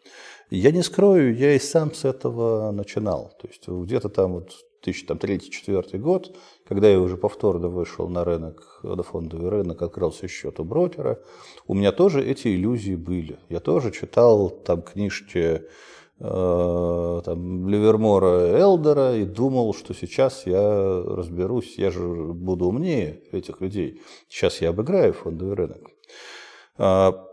[0.48, 3.30] Я не скрою, я и сам с этого начинал.
[3.38, 4.52] То есть где-то там вот
[4.86, 10.64] 2003-2004 год, когда я уже повторно вышел на рынок, на фондовый рынок, открылся счет у
[10.64, 11.20] брокера,
[11.66, 13.38] у меня тоже эти иллюзии были.
[13.48, 15.62] Я тоже читал там книжки
[16.24, 23.60] Э, там, Ливермора Элдера и думал, что сейчас я разберусь, я же буду умнее этих
[23.60, 24.00] людей.
[24.28, 25.90] Сейчас я обыграю фондовый рынок.
[26.78, 27.26] А,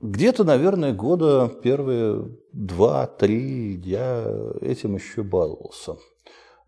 [0.00, 4.24] где-то, наверное, года первые два-три я
[4.60, 5.96] этим еще баловался.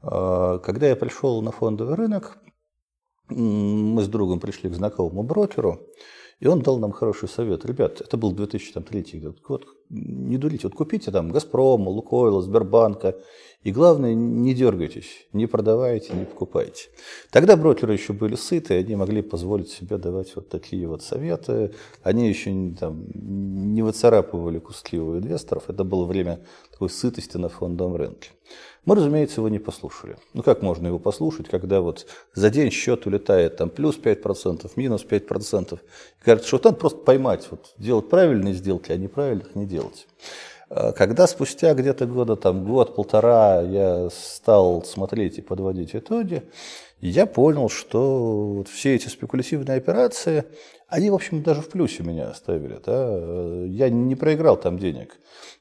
[0.03, 2.39] А, когда я пришел на фондовый рынок,
[3.29, 5.81] мы с другом пришли к знакомому брокеру,
[6.41, 7.65] и он дал нам хороший совет.
[7.65, 9.67] Ребят, это был 2003 год.
[9.91, 13.17] Не дурите, вот купите там Газпрома, Лукойла, Сбербанка.
[13.63, 16.89] И главное, не дергайтесь, не продавайте, не покупайте.
[17.31, 21.75] Тогда брокеры еще были сыты, они могли позволить себе давать вот такие вот советы.
[22.03, 25.65] Они еще там, не выцарапывали кустливых инвесторов.
[25.69, 28.31] Это было время такой сытости на фондовом рынке.
[28.87, 30.17] Мы, разумеется, его не послушали.
[30.33, 35.05] Ну, как можно его послушать, когда вот за день счет улетает там плюс 5%, минус
[35.05, 35.75] 5%.
[35.75, 39.80] И кажется, что надо просто поймать, вот, делать правильные сделки, а неправильных не делать.
[40.71, 46.45] А когда спустя где-то года, там, год-полтора я стал смотреть и подводить итоги,
[47.01, 50.45] я понял, что вот все эти спекулятивные операции,
[50.87, 52.79] они, в общем, даже в плюсе меня оставили.
[52.85, 53.65] Да?
[53.67, 55.19] Я не проиграл там денег.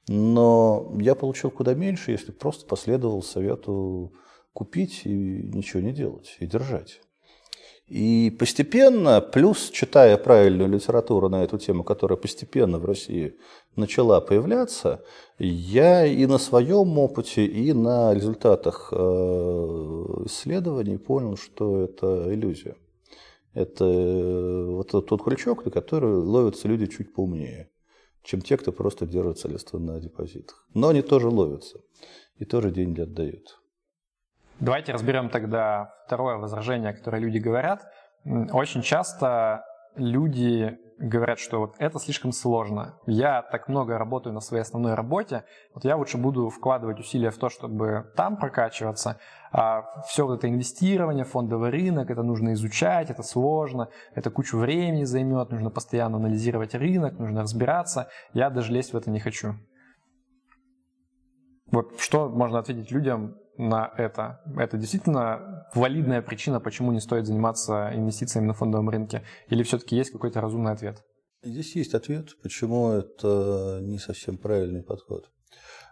[0.07, 4.13] Но я получил куда меньше, если просто последовал совету
[4.53, 7.01] купить и ничего не делать, и держать.
[7.89, 13.35] И постепенно, плюс читая правильную литературу на эту тему, которая постепенно в России
[13.75, 15.03] начала появляться,
[15.39, 18.95] я и на своем опыте, и на результатах э,
[20.25, 22.75] исследований понял, что это иллюзия.
[23.53, 27.69] Это э, вот тот крючок, на который ловятся люди чуть поумнее
[28.23, 30.67] чем те, кто просто держит средства на депозитах.
[30.73, 31.81] Но они тоже ловятся
[32.37, 33.58] и тоже деньги отдают.
[34.59, 37.87] Давайте разберем тогда второе возражение, которое люди говорят.
[38.25, 39.63] Очень часто
[39.95, 42.99] люди говорят, что вот это слишком сложно.
[43.05, 47.37] Я так много работаю на своей основной работе, вот я лучше буду вкладывать усилия в
[47.37, 49.17] то, чтобы там прокачиваться,
[49.53, 55.05] а все вот это инвестирование, фондовый рынок, это нужно изучать, это сложно, это кучу времени
[55.05, 58.09] займет, нужно постоянно анализировать рынок, нужно разбираться.
[58.33, 59.55] Я даже лезть в это не хочу.
[61.71, 64.41] Вот что можно ответить людям на это?
[64.57, 69.23] Это действительно валидная причина, почему не стоит заниматься инвестициями на фондовом рынке?
[69.49, 71.03] Или все-таки есть какой-то разумный ответ?
[71.43, 75.29] Здесь есть ответ, почему это не совсем правильный подход.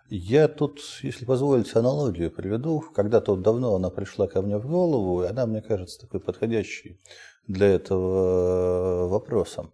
[0.09, 2.79] Я тут, если позволите, аналогию приведу.
[2.79, 7.01] Когда-то давно она пришла ко мне в голову, и она, мне кажется, такой подходящей
[7.47, 9.69] для этого вопроса.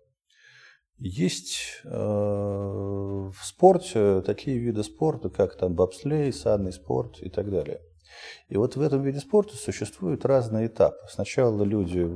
[0.99, 7.81] Есть э, в спорте такие виды спорта, как там бобслей, санный спорт и так далее.
[8.47, 11.05] И вот в этом виде спорта существуют разные этапы.
[11.09, 12.09] Сначала люди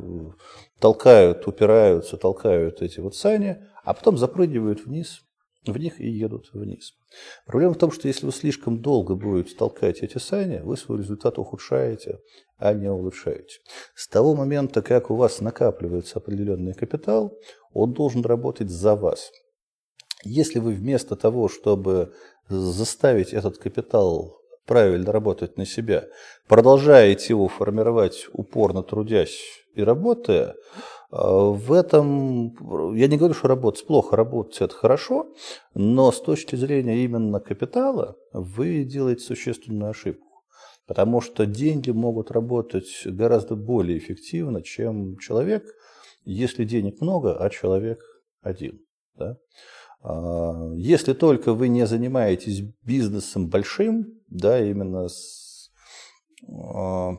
[0.80, 5.24] толкают, упираются, толкают эти вот сани, а потом запрыгивают вниз,
[5.68, 6.94] в них и едут вниз.
[7.46, 11.38] Проблема в том, что если вы слишком долго будете толкать эти сани, вы свой результат
[11.38, 12.20] ухудшаете,
[12.58, 13.60] а не улучшаете.
[13.96, 17.38] С того момента, как у вас накапливается определенный капитал,
[17.74, 19.32] он должен работать за вас.
[20.24, 22.14] Если вы вместо того, чтобы
[22.50, 26.06] заставить этот капитал правильно работать на себя,
[26.48, 29.40] продолжаете его формировать упорно трудясь
[29.76, 30.56] и работая,
[31.10, 35.34] в этом, я не говорю, что работать плохо, работать это хорошо,
[35.74, 40.44] но с точки зрения именно капитала вы делаете существенную ошибку.
[40.86, 45.64] Потому что деньги могут работать гораздо более эффективно, чем человек,
[46.24, 48.00] если денег много, а человек
[48.42, 48.80] один.
[49.16, 49.38] Да?
[50.02, 55.70] А, если только вы не занимаетесь бизнесом большим, да, именно с
[56.48, 57.14] а,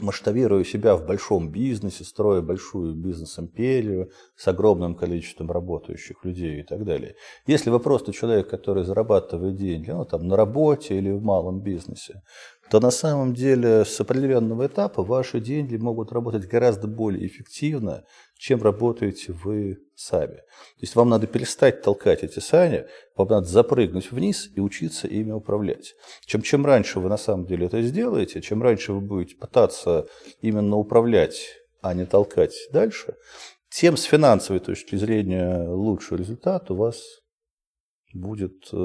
[0.00, 6.84] масштабируя себя в большом бизнесе, строя большую бизнес-империю с огромным количеством работающих людей и так
[6.84, 7.14] далее.
[7.46, 12.22] Если вы просто человек, который зарабатывает деньги ну, там, на работе или в малом бизнесе,
[12.70, 18.04] то на самом деле с определенного этапа ваши деньги могут работать гораздо более эффективно,
[18.44, 20.36] чем работаете вы сами.
[20.36, 22.84] То есть вам надо перестать толкать эти сани,
[23.16, 25.94] вам надо запрыгнуть вниз и учиться ими управлять.
[26.26, 30.06] Чем, чем раньше вы на самом деле это сделаете, чем раньше вы будете пытаться
[30.42, 33.16] именно управлять, а не толкать дальше,
[33.70, 37.02] тем с финансовой точки зрения лучший результат у вас
[38.12, 38.76] будет э,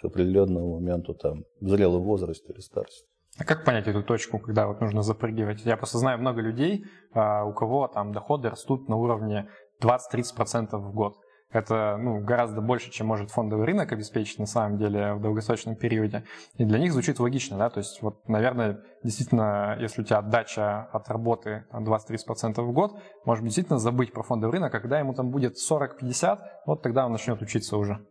[0.00, 3.04] к определенному моменту там, в зрелом возрасте или старости.
[3.38, 5.64] А как понять эту точку, когда вот нужно запрыгивать?
[5.64, 9.48] Я просто знаю много людей, а, у кого там доходы растут на уровне
[9.82, 11.18] 20-30% в год.
[11.52, 16.24] Это ну, гораздо больше, чем может фондовый рынок обеспечить на самом деле в долгосрочном периоде.
[16.56, 20.82] И для них звучит логично, да, то есть вот, наверное, действительно, если у тебя отдача
[20.92, 25.30] от работы 20-30% в год, может действительно забыть про фондовый рынок, а когда ему там
[25.30, 28.04] будет 40-50, вот тогда он начнет учиться уже.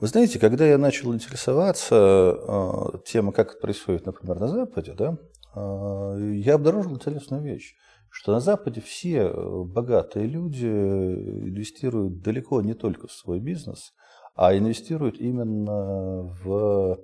[0.00, 5.16] Вы знаете, когда я начал интересоваться э, тем, как это происходит, например, на Западе, да,
[5.54, 7.76] э, я обнаружил интересную вещь,
[8.10, 13.92] что на Западе все э, богатые люди инвестируют далеко не только в свой бизнес,
[14.34, 16.98] а инвестируют именно в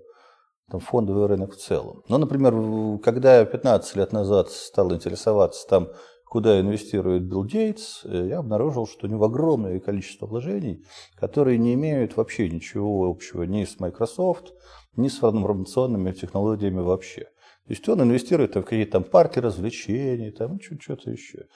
[0.69, 2.03] там, фондовый рынок в целом.
[2.09, 5.91] Ну, например, когда я 15 лет назад стал интересоваться там,
[6.31, 10.85] куда инвестирует Билл Гейтс, э, я обнаружил, что у него огромное количество вложений,
[11.17, 14.55] которые не имеют вообще ничего общего ни с Microsoft,
[14.95, 17.23] ни с информационными технологиями вообще.
[17.67, 21.47] То есть он инвестирует в какие-то там парки развлечений, там что-то еще.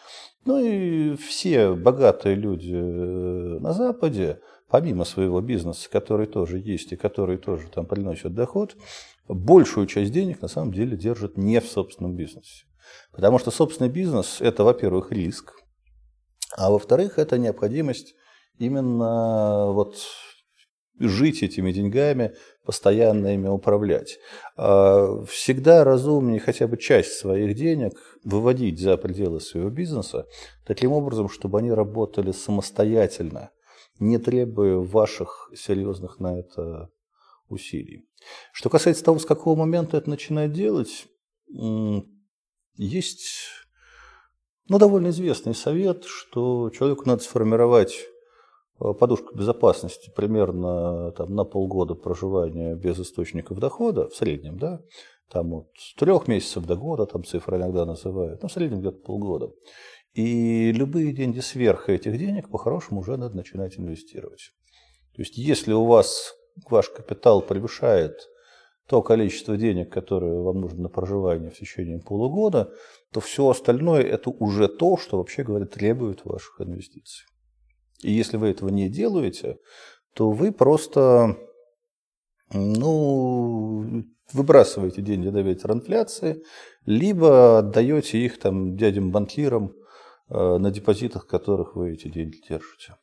[0.45, 6.97] Ну и все богатые люди э, на Западе, помимо своего бизнеса, который тоже есть и
[6.97, 8.77] который тоже там приносит доход,
[9.29, 12.64] большую часть денег на самом деле держат не в собственном бизнесе.
[13.12, 15.55] Потому что собственный бизнес– это, во-первых, риск,
[16.57, 18.14] а во-вторых, это необходимость
[18.59, 19.97] именно вот
[21.01, 24.18] жить этими деньгами, постоянно ими управлять.
[24.57, 30.26] А всегда разумнее хотя бы часть своих денег выводить за пределы своего бизнеса,
[30.64, 33.51] таким образом, чтобы они работали самостоятельно,
[33.99, 36.91] не требуя ваших серьезных на это
[37.49, 38.07] усилий.
[38.53, 41.07] Что касается того, с какого момента это начинает делать,
[42.77, 43.51] есть
[44.68, 47.95] ну, довольно известный совет, что человеку надо сформировать
[48.81, 54.81] э, подушку безопасности примерно там, на полгода проживания без источников дохода, в среднем, да,
[55.31, 59.53] там от трех месяцев до года, там цифры иногда называют, ну, в среднем где-то полгода.
[60.14, 64.53] И любые деньги сверх этих денег, по-хорошему, уже надо начинать инвестировать.
[65.14, 66.35] То есть, если у вас
[66.70, 68.14] ваш капитал превышает
[68.89, 72.72] то количество денег, которое вам нужно на проживание в течение полугода,
[73.12, 77.26] то все остальное это уже то, что, вообще говоря, требует ваших инвестиций.
[78.03, 79.59] И если вы этого не делаете,
[80.14, 81.39] то вы просто
[82.53, 86.43] ну, выбрасываете деньги до ветра инфляции,
[86.85, 89.72] либо отдаете их там дядям-банкирам
[90.28, 92.97] э, на депозитах, которых вы эти деньги держите.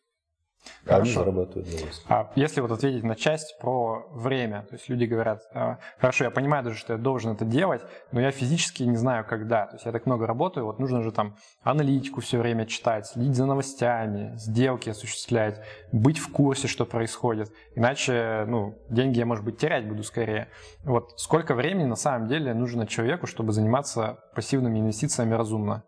[0.85, 1.01] Хорошо.
[1.01, 2.03] Они зарабатывают за вас.
[2.07, 6.31] А если вот ответить на часть про время, то есть люди говорят, «А, хорошо, я
[6.31, 9.67] понимаю даже, что я должен это делать, но я физически не знаю, когда.
[9.67, 13.35] То есть я так много работаю, вот нужно же там аналитику все время читать, следить
[13.35, 15.61] за новостями, сделки осуществлять,
[15.91, 17.51] быть в курсе, что происходит.
[17.75, 20.47] Иначе, ну, деньги я, может быть, терять буду скорее.
[20.83, 25.83] Вот сколько времени на самом деле нужно человеку, чтобы заниматься пассивными инвестициями разумно?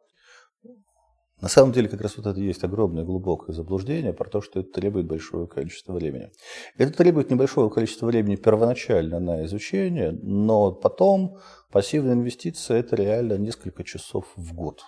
[1.42, 4.72] На самом деле, как раз вот это есть огромное глубокое заблуждение про то, что это
[4.72, 6.32] требует большого количества времени.
[6.78, 11.38] Это требует небольшого количества времени первоначально на изучение, но потом
[11.72, 14.84] пассивная инвестиция– это реально несколько часов в год.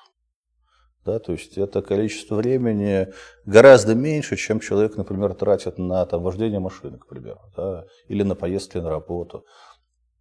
[1.05, 3.09] Да, то есть это количество времени
[3.45, 8.33] гораздо меньше, чем человек, например, тратит на там, вождение машины, к примеру, да, или на
[8.33, 9.45] поездки на работу.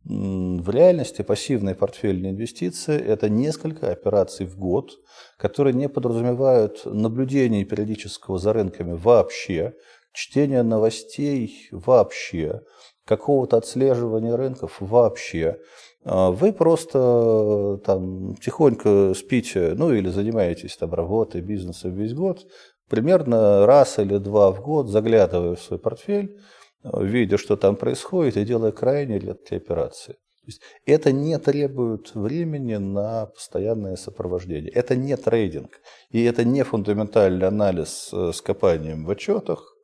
[0.07, 4.91] В реальности пассивные портфельные инвестиции– это несколько операций в год,
[5.39, 9.73] которые не подразумевают наблюдение периодического за рынками вообще,
[10.13, 12.61] чтение новостей вообще,
[13.07, 15.59] какого-то отслеживания рынков вообще.
[16.05, 22.47] А вы просто там тихонько спите, ну или занимаетесь там работой, бизнесом весь год,
[22.91, 26.39] примерно раз или два в год заглядывая в свой портфель,
[26.85, 30.13] видя, что там происходит, и делая крайне редкие операции.
[30.13, 34.71] То есть это не требует времени на постоянное сопровождение.
[34.71, 35.81] Это не трейдинг.
[36.11, 39.75] И это не фундаментальный анализ э, с копанием в отчетах.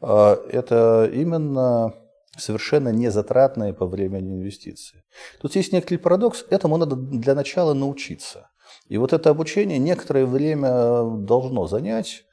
[0.00, 1.92] А это именно
[2.34, 5.04] совершенно незатратные по времени инвестиции.
[5.42, 6.46] Тут есть некоторый парадокс.
[6.48, 8.48] Этому надо для начала научиться.
[8.88, 12.24] И вот это обучение некоторое время должно занять.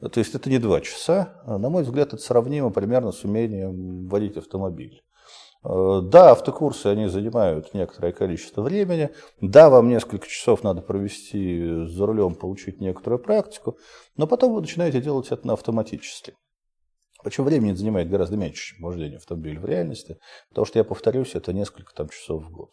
[0.00, 1.42] То есть это не два часа.
[1.46, 5.02] На мой взгляд, это сравнимо примерно с умением водить автомобиль.
[5.64, 9.10] Э, да, автокурсы, они занимают некоторое количество времени.
[9.40, 13.78] Да, вам несколько часов надо провести за рулем, получить некоторую практику,
[14.16, 16.34] но потом вы начинаете делать это автоматически.
[17.24, 20.18] Причем времени занимает гораздо меньше, чем вождение автомобиля в реальности,
[20.50, 22.72] потому что, я повторюсь, это несколько там, часов в год.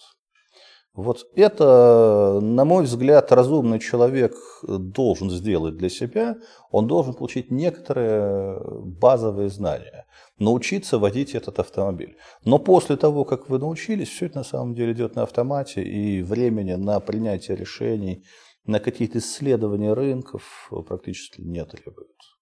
[0.95, 6.37] Вот это, на мой взгляд, разумный человек должен сделать для себя.
[6.69, 10.05] Он должен получить некоторые базовые знания,
[10.37, 12.15] научиться водить этот автомобиль.
[12.45, 16.21] Но после того, как вы научились, все это на самом деле идет на автомате, и
[16.21, 18.23] времени на принятие решений,
[18.65, 22.32] на какие-то исследования рынков практически не требуется.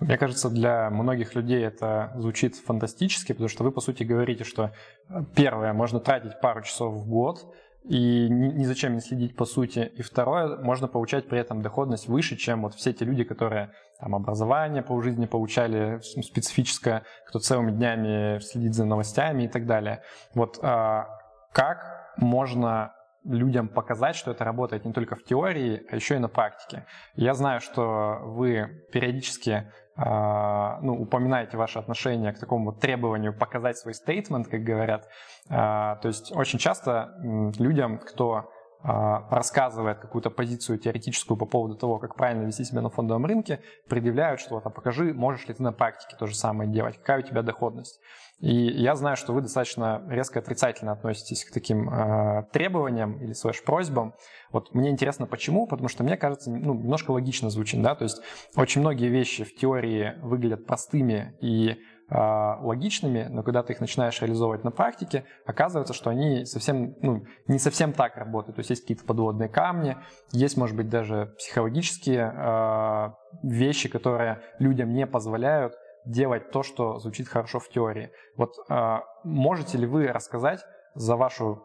[0.00, 4.72] Мне кажется, для многих людей это звучит фантастически, потому что вы, по сути, говорите, что
[5.08, 9.90] э, первое, можно тратить пару часов в год, и ни зачем не следить по сути.
[9.96, 14.14] И второе, можно получать при этом доходность выше, чем вот все те люди, которые там
[14.14, 20.02] образование по жизни получали специфическое, кто целыми днями следит за новостями и так далее.
[20.34, 21.06] Вот а,
[21.52, 22.92] как можно
[23.24, 26.86] людям показать, что это работает не только в теории, а еще и на практике.
[27.14, 29.70] Я знаю, что вы периодически
[30.02, 35.08] ну, упоминаете ваше отношение к такому требованию показать свой стейтмент, как говорят.
[35.50, 37.14] А, то есть очень часто
[37.58, 38.44] людям, кто а,
[38.82, 44.40] рассказывает какую-то позицию теоретическую по поводу того, как правильно вести себя на фондовом рынке, предъявляют
[44.40, 48.00] что-то, покажи, можешь ли ты на практике то же самое делать, какая у тебя доходность.
[48.40, 54.14] И я знаю, что вы достаточно резко отрицательно относитесь к таким э, требованиям или слэш-просьбам.
[54.50, 58.22] Вот мне интересно, почему, потому что мне кажется, ну, немножко логично звучит, да, то есть
[58.56, 61.76] очень многие вещи в теории выглядят простыми и а,
[62.10, 67.58] логичными, но когда ты их начинаешь реализовывать на практике, оказывается, что они совсем, ну, не
[67.58, 68.56] совсем так работают.
[68.56, 69.96] То есть есть какие-то подводные камни,
[70.32, 73.10] есть, может быть, даже психологические э,
[73.44, 78.10] вещи, которые людям не позволяют делать то, что звучит хорошо в теории.
[78.36, 81.64] Вот э, можете ли вы рассказать за вашу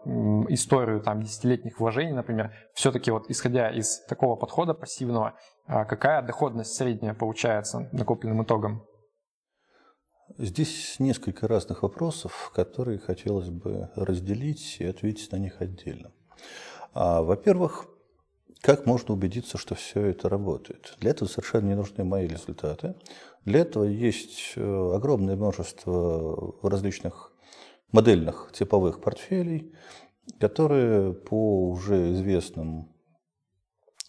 [0.49, 5.33] историю там десятилетних вложений, например, все-таки вот исходя из такого подхода пассивного,
[5.65, 8.85] какая доходность средняя получается накопленным итогом?
[10.37, 16.11] Здесь несколько разных вопросов, которые хотелось бы разделить и ответить на них отдельно.
[16.93, 17.85] А, во-первых,
[18.61, 20.95] как можно убедиться, что все это работает?
[20.99, 22.95] Для этого совершенно не нужны мои результаты.
[23.45, 27.31] Для этого есть э, огромное множество различных
[27.91, 29.73] модельных типовых портфелей,
[30.39, 32.91] которые по уже известным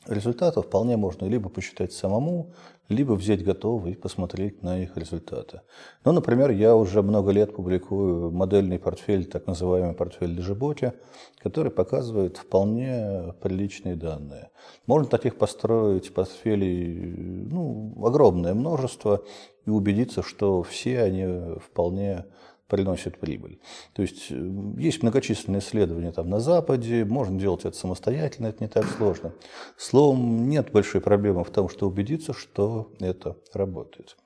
[0.07, 2.55] результатов вполне можно либо посчитать самому,
[2.89, 5.63] либо взять готовый и посмотреть на их результаты.
[6.05, 10.93] Ну, например, я уже много лет публикую модельный портфель, так называемый портфель Дежиботи,
[11.39, 14.51] который показывает вполне приличные данные.
[14.87, 19.25] Можно таких построить портфелей ну, огромное множество
[19.65, 22.27] и убедиться, что все они вполне
[22.69, 23.61] приносит прибыль.
[23.93, 28.69] То есть э, есть многочисленные исследования там на Западе, можно делать это самостоятельно, это не
[28.69, 29.33] так сложно.
[29.77, 34.17] Словом, нет большой проблемы в том, что убедиться, что это работает.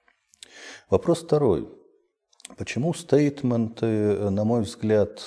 [0.89, 1.69] Вопрос второй.
[2.57, 5.23] Почему стейтменты, на мой взгляд,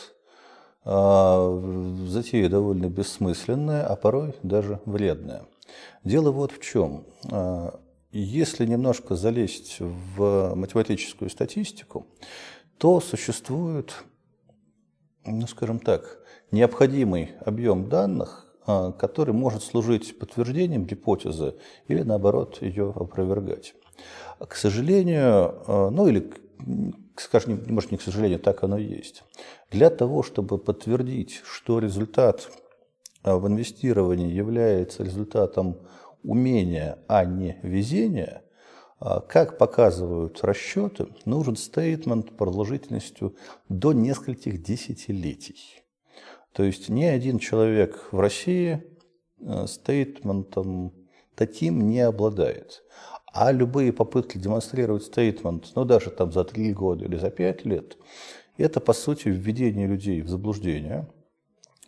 [0.84, 5.45] а, затея довольно бессмысленная, а порой даже вредная?
[6.03, 7.05] Дело вот в чем.
[7.32, 7.80] А,
[8.11, 12.05] если немножко залезть в математическую статистику,
[12.78, 14.03] то существует,
[15.26, 16.19] ну, скажем так,
[16.51, 21.55] необходимый объем данных, а, который может служить подтверждением гипотезы
[21.88, 23.76] или, наоборот, ее опровергать.
[24.39, 26.32] К сожалению, а, ну или,
[27.17, 29.24] скажем, может, не к сожалению, так оно и есть.
[29.71, 32.49] Для того, чтобы подтвердить, что результат
[33.24, 35.78] а, в инвестировании является результатом
[36.24, 38.42] умения, а не везения,
[39.27, 43.35] как показывают расчеты, нужен стейтмент продолжительностью
[43.67, 45.83] до нескольких десятилетий.
[46.53, 48.83] То есть ни один человек в России
[49.39, 50.93] э, стейтментом
[51.35, 52.83] таким не обладает.
[53.33, 57.97] А любые попытки демонстрировать стейтмент, ну даже там за три года или за пять лет,
[58.57, 61.09] это по сути введение людей в заблуждение,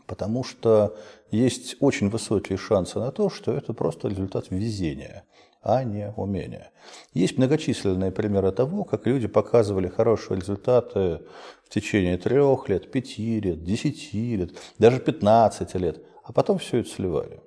[0.07, 0.97] потому что
[1.31, 5.24] есть очень высокие шансы на то, что это просто результат везения
[5.65, 6.69] а не умения.
[7.13, 11.21] Есть многочисленные примеры того, как люди показывали хорошие результаты
[11.63, 16.89] в течение трех лет, пяти лет, десяти лет, даже пятнадцати лет, а потом все это
[16.89, 17.39] сливали.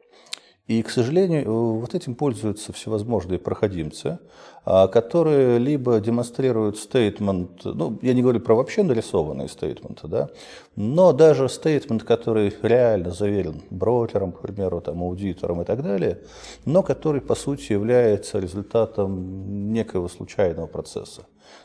[0.68, 4.18] И, к сожалению, вот этим пользуются всевозможные проходимцы,
[4.66, 10.28] а, которые либо демонстрируют стейтмент, ну, я не говорю про вообще нарисованные стейтменты, да,
[10.76, 16.18] но даже стейтмент, который реально заверен брокером, к примеру, там, аудитором и так далее,
[16.66, 21.22] но который, по сути, является результатом некого случайного процесса.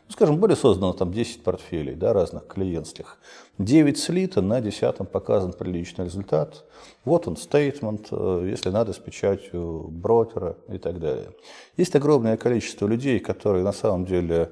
[0.07, 3.17] Ну, скажем, были созданы там 10 портфелей да, разных клиентских.
[3.57, 6.65] 9 слито, на 10 показан приличный результат.
[7.05, 11.31] Вот он, стейтмент, э, если надо, с печатью брокера и так далее.
[11.77, 14.51] Есть огромное количество людей, которые на самом деле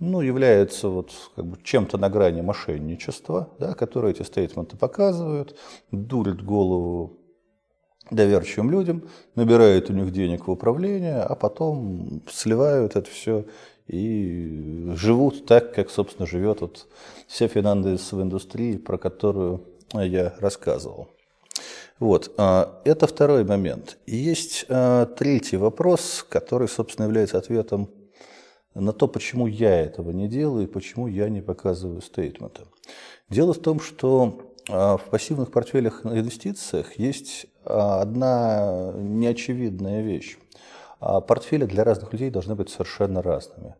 [0.00, 5.56] ну, являются вот как бы чем-то на грани мошенничества, да, которые эти стейтменты показывают,
[5.90, 7.18] дурят голову
[8.10, 13.46] доверчивым людям, набирают у них денег в управление, а потом сливают это все
[13.86, 16.88] и живут так, как, собственно, живет вот
[17.26, 21.08] вся финансовая индустрия, про которую я рассказывал.
[21.98, 23.98] Вот, а, это второй момент.
[24.06, 27.88] И есть а, третий вопрос, который, собственно, является ответом
[28.74, 32.62] на то, почему я этого не делаю и почему я не показываю стейтменты.
[33.30, 40.36] Дело в том, что а, в пассивных портфелях на инвестициях есть одна неочевидная вещь.
[41.26, 43.74] Портфели для разных людей должны быть совершенно разными.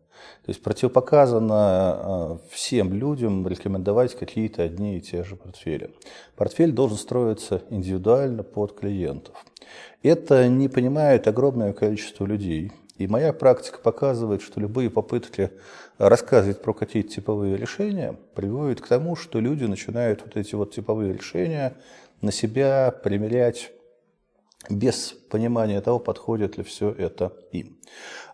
[0.45, 5.95] То есть противопоказано всем людям рекомендовать какие-то одни и те же портфели.
[6.35, 9.35] Портфель должен строиться индивидуально под клиентов.
[10.03, 12.71] Это не понимает огромное количество людей.
[12.97, 15.51] И моя практика показывает, что любые попытки
[15.97, 21.13] рассказывать про какие-то типовые решения приводят к тому, что люди начинают вот эти вот типовые
[21.13, 21.75] решения
[22.21, 23.71] на себя примерять
[24.69, 27.77] без понимания того, подходит ли все это им.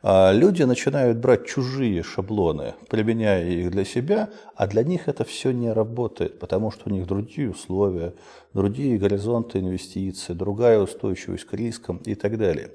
[0.04, 5.52] А люди начинают брать чужие шаблоны, применяя их для себя, а для них это все
[5.52, 8.14] не работает, потому что у них другие условия,
[8.54, 12.72] другие горизонты инвестиций, другая устойчивость к рискам и так далее.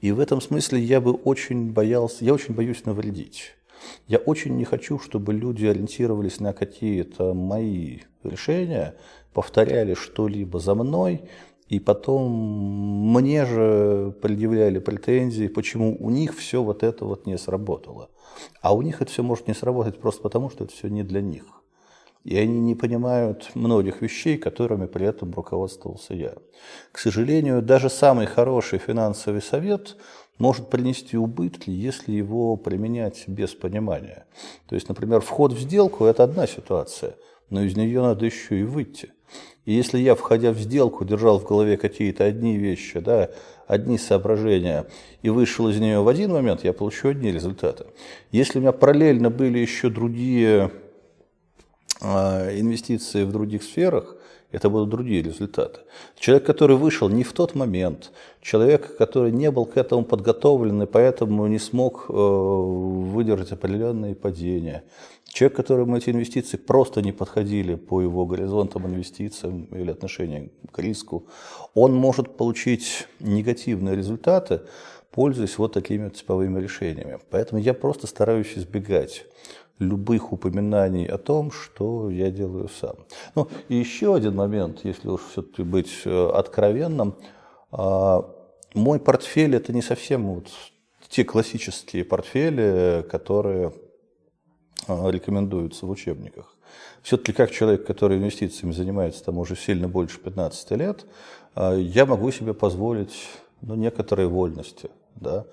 [0.00, 3.54] И в этом смысле я бы очень боялся, я очень боюсь навредить.
[4.08, 8.94] Я очень не хочу, чтобы люди ориентировались на какие-то мои решения,
[9.32, 11.28] повторяли что-либо за мной,
[11.68, 12.30] и потом
[13.16, 18.10] мне же предъявляли претензии, почему у них все вот это вот не сработало.
[18.60, 21.22] А у них это все может не сработать просто потому, что это все не для
[21.22, 21.44] них.
[22.22, 26.34] И они не понимают многих вещей, которыми при этом руководствовался я.
[26.92, 29.96] К сожалению, даже самый хороший финансовый совет
[30.38, 34.26] может принести убытки, если его применять без понимания.
[34.68, 37.14] То есть, например, вход в сделку– это одна ситуация,
[37.50, 39.12] но из нее надо еще и выйти–
[39.64, 43.30] и если я, входя в сделку, держал в голове какие-то одни вещи, да,
[43.66, 44.86] одни соображения,
[45.22, 47.86] и вышел из нее в один момент, я получу одни результаты.
[48.30, 50.70] Если у меня параллельно были еще другие
[52.02, 54.16] э, инвестиции в других сферах,
[54.52, 55.80] это будут другие результаты.
[56.16, 60.86] Человек, который вышел не в тот момент, человек, который не был к этому подготовлен и
[60.86, 64.84] поэтому не смог э, выдержать определенные падения,
[65.34, 71.26] человек, которому эти инвестиции просто не подходили по его горизонтам инвестициям или отношению к риску,
[71.74, 74.60] он может получить негативные результаты,
[75.10, 77.18] пользуясь вот такими типовыми решениями.
[77.30, 79.26] Поэтому я просто стараюсь избегать
[79.80, 82.94] любых упоминаний о том, что я делаю сам.
[83.34, 87.16] Ну, и еще один момент, если уж все-таки быть э, откровенным.
[87.72, 88.24] А,
[88.72, 90.46] мой портфель– это не совсем вот
[91.08, 93.72] те классические портфели, которые
[94.86, 96.54] а, рекомендуются в учебниках.
[97.02, 101.06] Все-таки как человек, который инвестициями занимается там уже сильно больше 15 лет,
[101.54, 103.28] а, я могу себе позволить
[103.60, 105.44] ну, некоторые вольности да,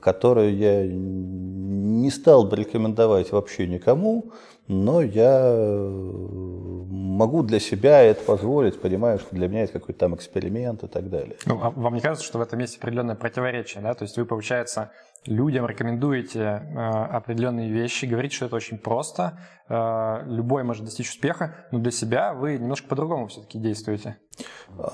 [0.00, 4.32] которую я не стал бы рекомендовать вообще никому,
[4.66, 10.82] но я могу для себя это позволить, понимаю, что для меня это какой-то там эксперимент
[10.84, 11.36] и так далее.
[11.46, 13.94] Ну, а вам не кажется, что в этом есть определенное противоречие, да?
[13.94, 14.90] То есть вы, получается,
[15.26, 21.66] людям рекомендуете э, определенные вещи, говорите, что это очень просто, э, любой может достичь успеха,
[21.70, 24.18] но для себя вы немножко по-другому все-таки действуете.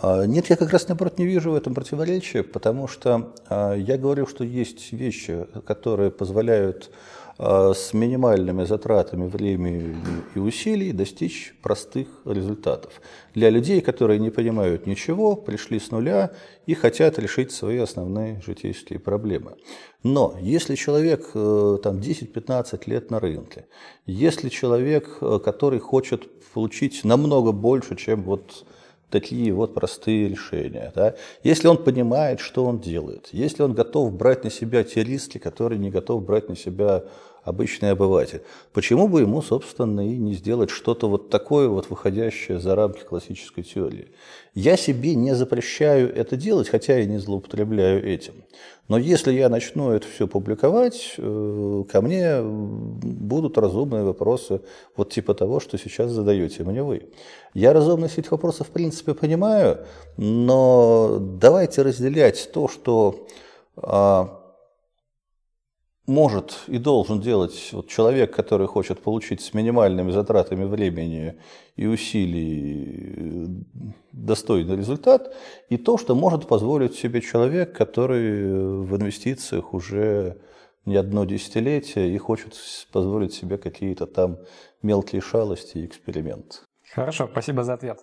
[0.02, 3.96] А, нет, я как раз наоборот не вижу в этом противоречия, потому что а, я
[3.96, 6.90] говорю, что есть вещи, которые позволяют
[7.40, 9.96] с минимальными затратами времени
[10.34, 13.00] и усилий достичь простых результатов.
[13.34, 16.32] Для людей, которые не понимают ничего, пришли с нуля
[16.66, 19.54] и хотят решить свои основные житейские проблемы.
[20.02, 23.66] Но если человек э, там 10-15 лет на рынке,
[24.04, 28.66] если человек, э, который хочет получить намного больше, чем вот
[29.10, 30.92] такие вот простые решения.
[30.94, 31.16] Да?
[31.42, 35.78] Если он понимает, что он делает, если он готов брать на себя те риски, которые
[35.78, 37.04] не готов брать на себя
[37.42, 38.42] обычный обыватель.
[38.72, 43.62] Почему бы ему, собственно, и не сделать что-то вот такое, вот выходящее за рамки классической
[43.62, 44.08] теории?
[44.54, 48.34] Я себе не запрещаю это делать, хотя и не злоупотребляю этим.
[48.88, 54.62] Но если я начну это все публиковать, э, ко мне будут разумные вопросы,
[54.96, 57.10] вот типа того, что сейчас задаете мне вы.
[57.54, 59.86] Я разумность этих вопросов в принципе понимаю,
[60.16, 63.28] но давайте разделять то, что
[63.76, 64.39] а,
[66.10, 71.38] может и должен делать вот человек, который хочет получить с минимальными затратами времени
[71.76, 73.46] и усилий э,
[74.12, 75.32] достойный результат,
[75.68, 80.36] и то, что может позволить себе человек, который в инвестициях уже
[80.84, 82.54] не одно десятилетие и хочет
[82.92, 84.38] позволить себе какие-то там
[84.82, 86.58] мелкие шалости и эксперименты.
[86.92, 87.98] Хорошо, спасибо за ответ.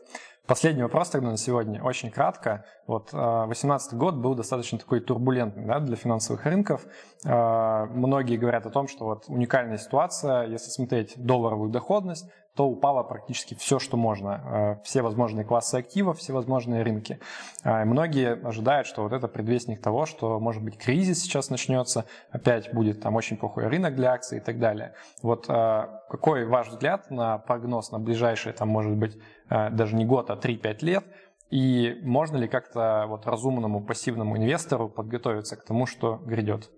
[0.48, 2.64] Последний вопрос тогда на сегодня, очень кратко.
[2.88, 6.86] Вот 2018 год был достаточно такой турбулентный да, для финансовых рынков.
[7.26, 13.56] Многие говорят о том, что вот уникальная ситуация, если смотреть долларовую доходность, то упало практически
[13.56, 14.80] все, что можно.
[14.86, 17.20] Все возможные классы активов, все возможные рынки.
[17.64, 23.02] Многие ожидают, что вот это предвестник того, что может быть кризис сейчас начнется, опять будет
[23.02, 24.94] там очень плохой рынок для акций и так далее.
[25.22, 29.20] Вот какой ваш взгляд на прогноз на ближайшие, там может быть
[29.50, 31.06] даже не год, а 3-5 лет,
[31.50, 36.70] и можно ли как-то вот разумному пассивному инвестору подготовиться к тому, что грядет?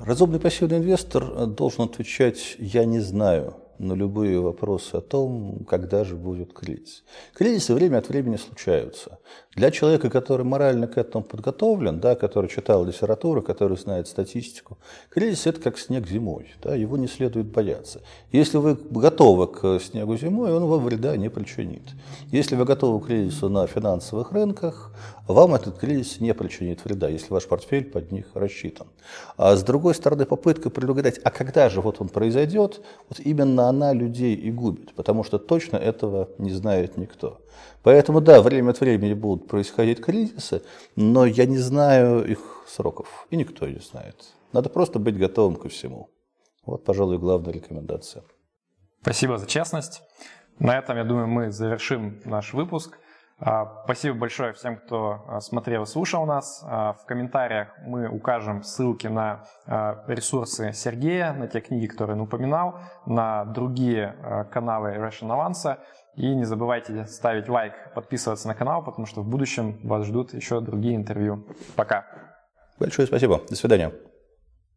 [0.00, 6.16] Разумный пассивный инвестор должен отвечать «я не знаю», на любые вопросы о том, когда же
[6.16, 7.04] будет кризис.
[7.34, 9.18] Кризисы время от времени случаются.
[9.54, 15.46] Для человека, который морально к этому подготовлен, да, который читал литературу, который знает статистику, кризис–
[15.48, 18.02] это как снег зимой, да, его не следует бояться.
[18.32, 21.84] Если вы готовы к снегу зимой, он вам вреда не причинит.
[22.30, 24.92] Если вы готовы к кризису на финансовых рынках,
[25.26, 28.86] вам этот кризис не причинит вреда, если ваш портфель под них рассчитан.
[29.36, 33.92] А с другой стороны, попытка предугадать, а когда же вот он произойдет, вот именно она
[33.92, 37.40] людей и губит, потому что точно этого не знает никто.
[37.82, 40.62] Поэтому да, время от времени будут происходить кризисы,
[40.96, 44.16] но я не знаю их сроков, и никто не знает.
[44.52, 46.10] Надо просто быть готовым ко всему.
[46.64, 48.24] Вот, пожалуй, главная рекомендация.
[49.02, 50.02] Спасибо за честность.
[50.58, 52.98] На этом, я думаю, мы завершим наш выпуск.
[53.38, 56.64] А, спасибо большое всем, кто а, смотрел и слушал нас.
[56.66, 59.44] А, в комментариях мы укажем ссылки на
[60.06, 65.78] ресурсы Сергея, на те книги, которые он упоминал, на другие каналы Russian Avance.
[66.14, 70.60] И не забывайте ставить лайк, подписываться на канал, потому что в будущем вас ждут еще
[70.60, 71.46] другие интервью.
[71.74, 72.06] Пока.
[72.78, 73.42] Большое спасибо.
[73.50, 73.92] До свидания.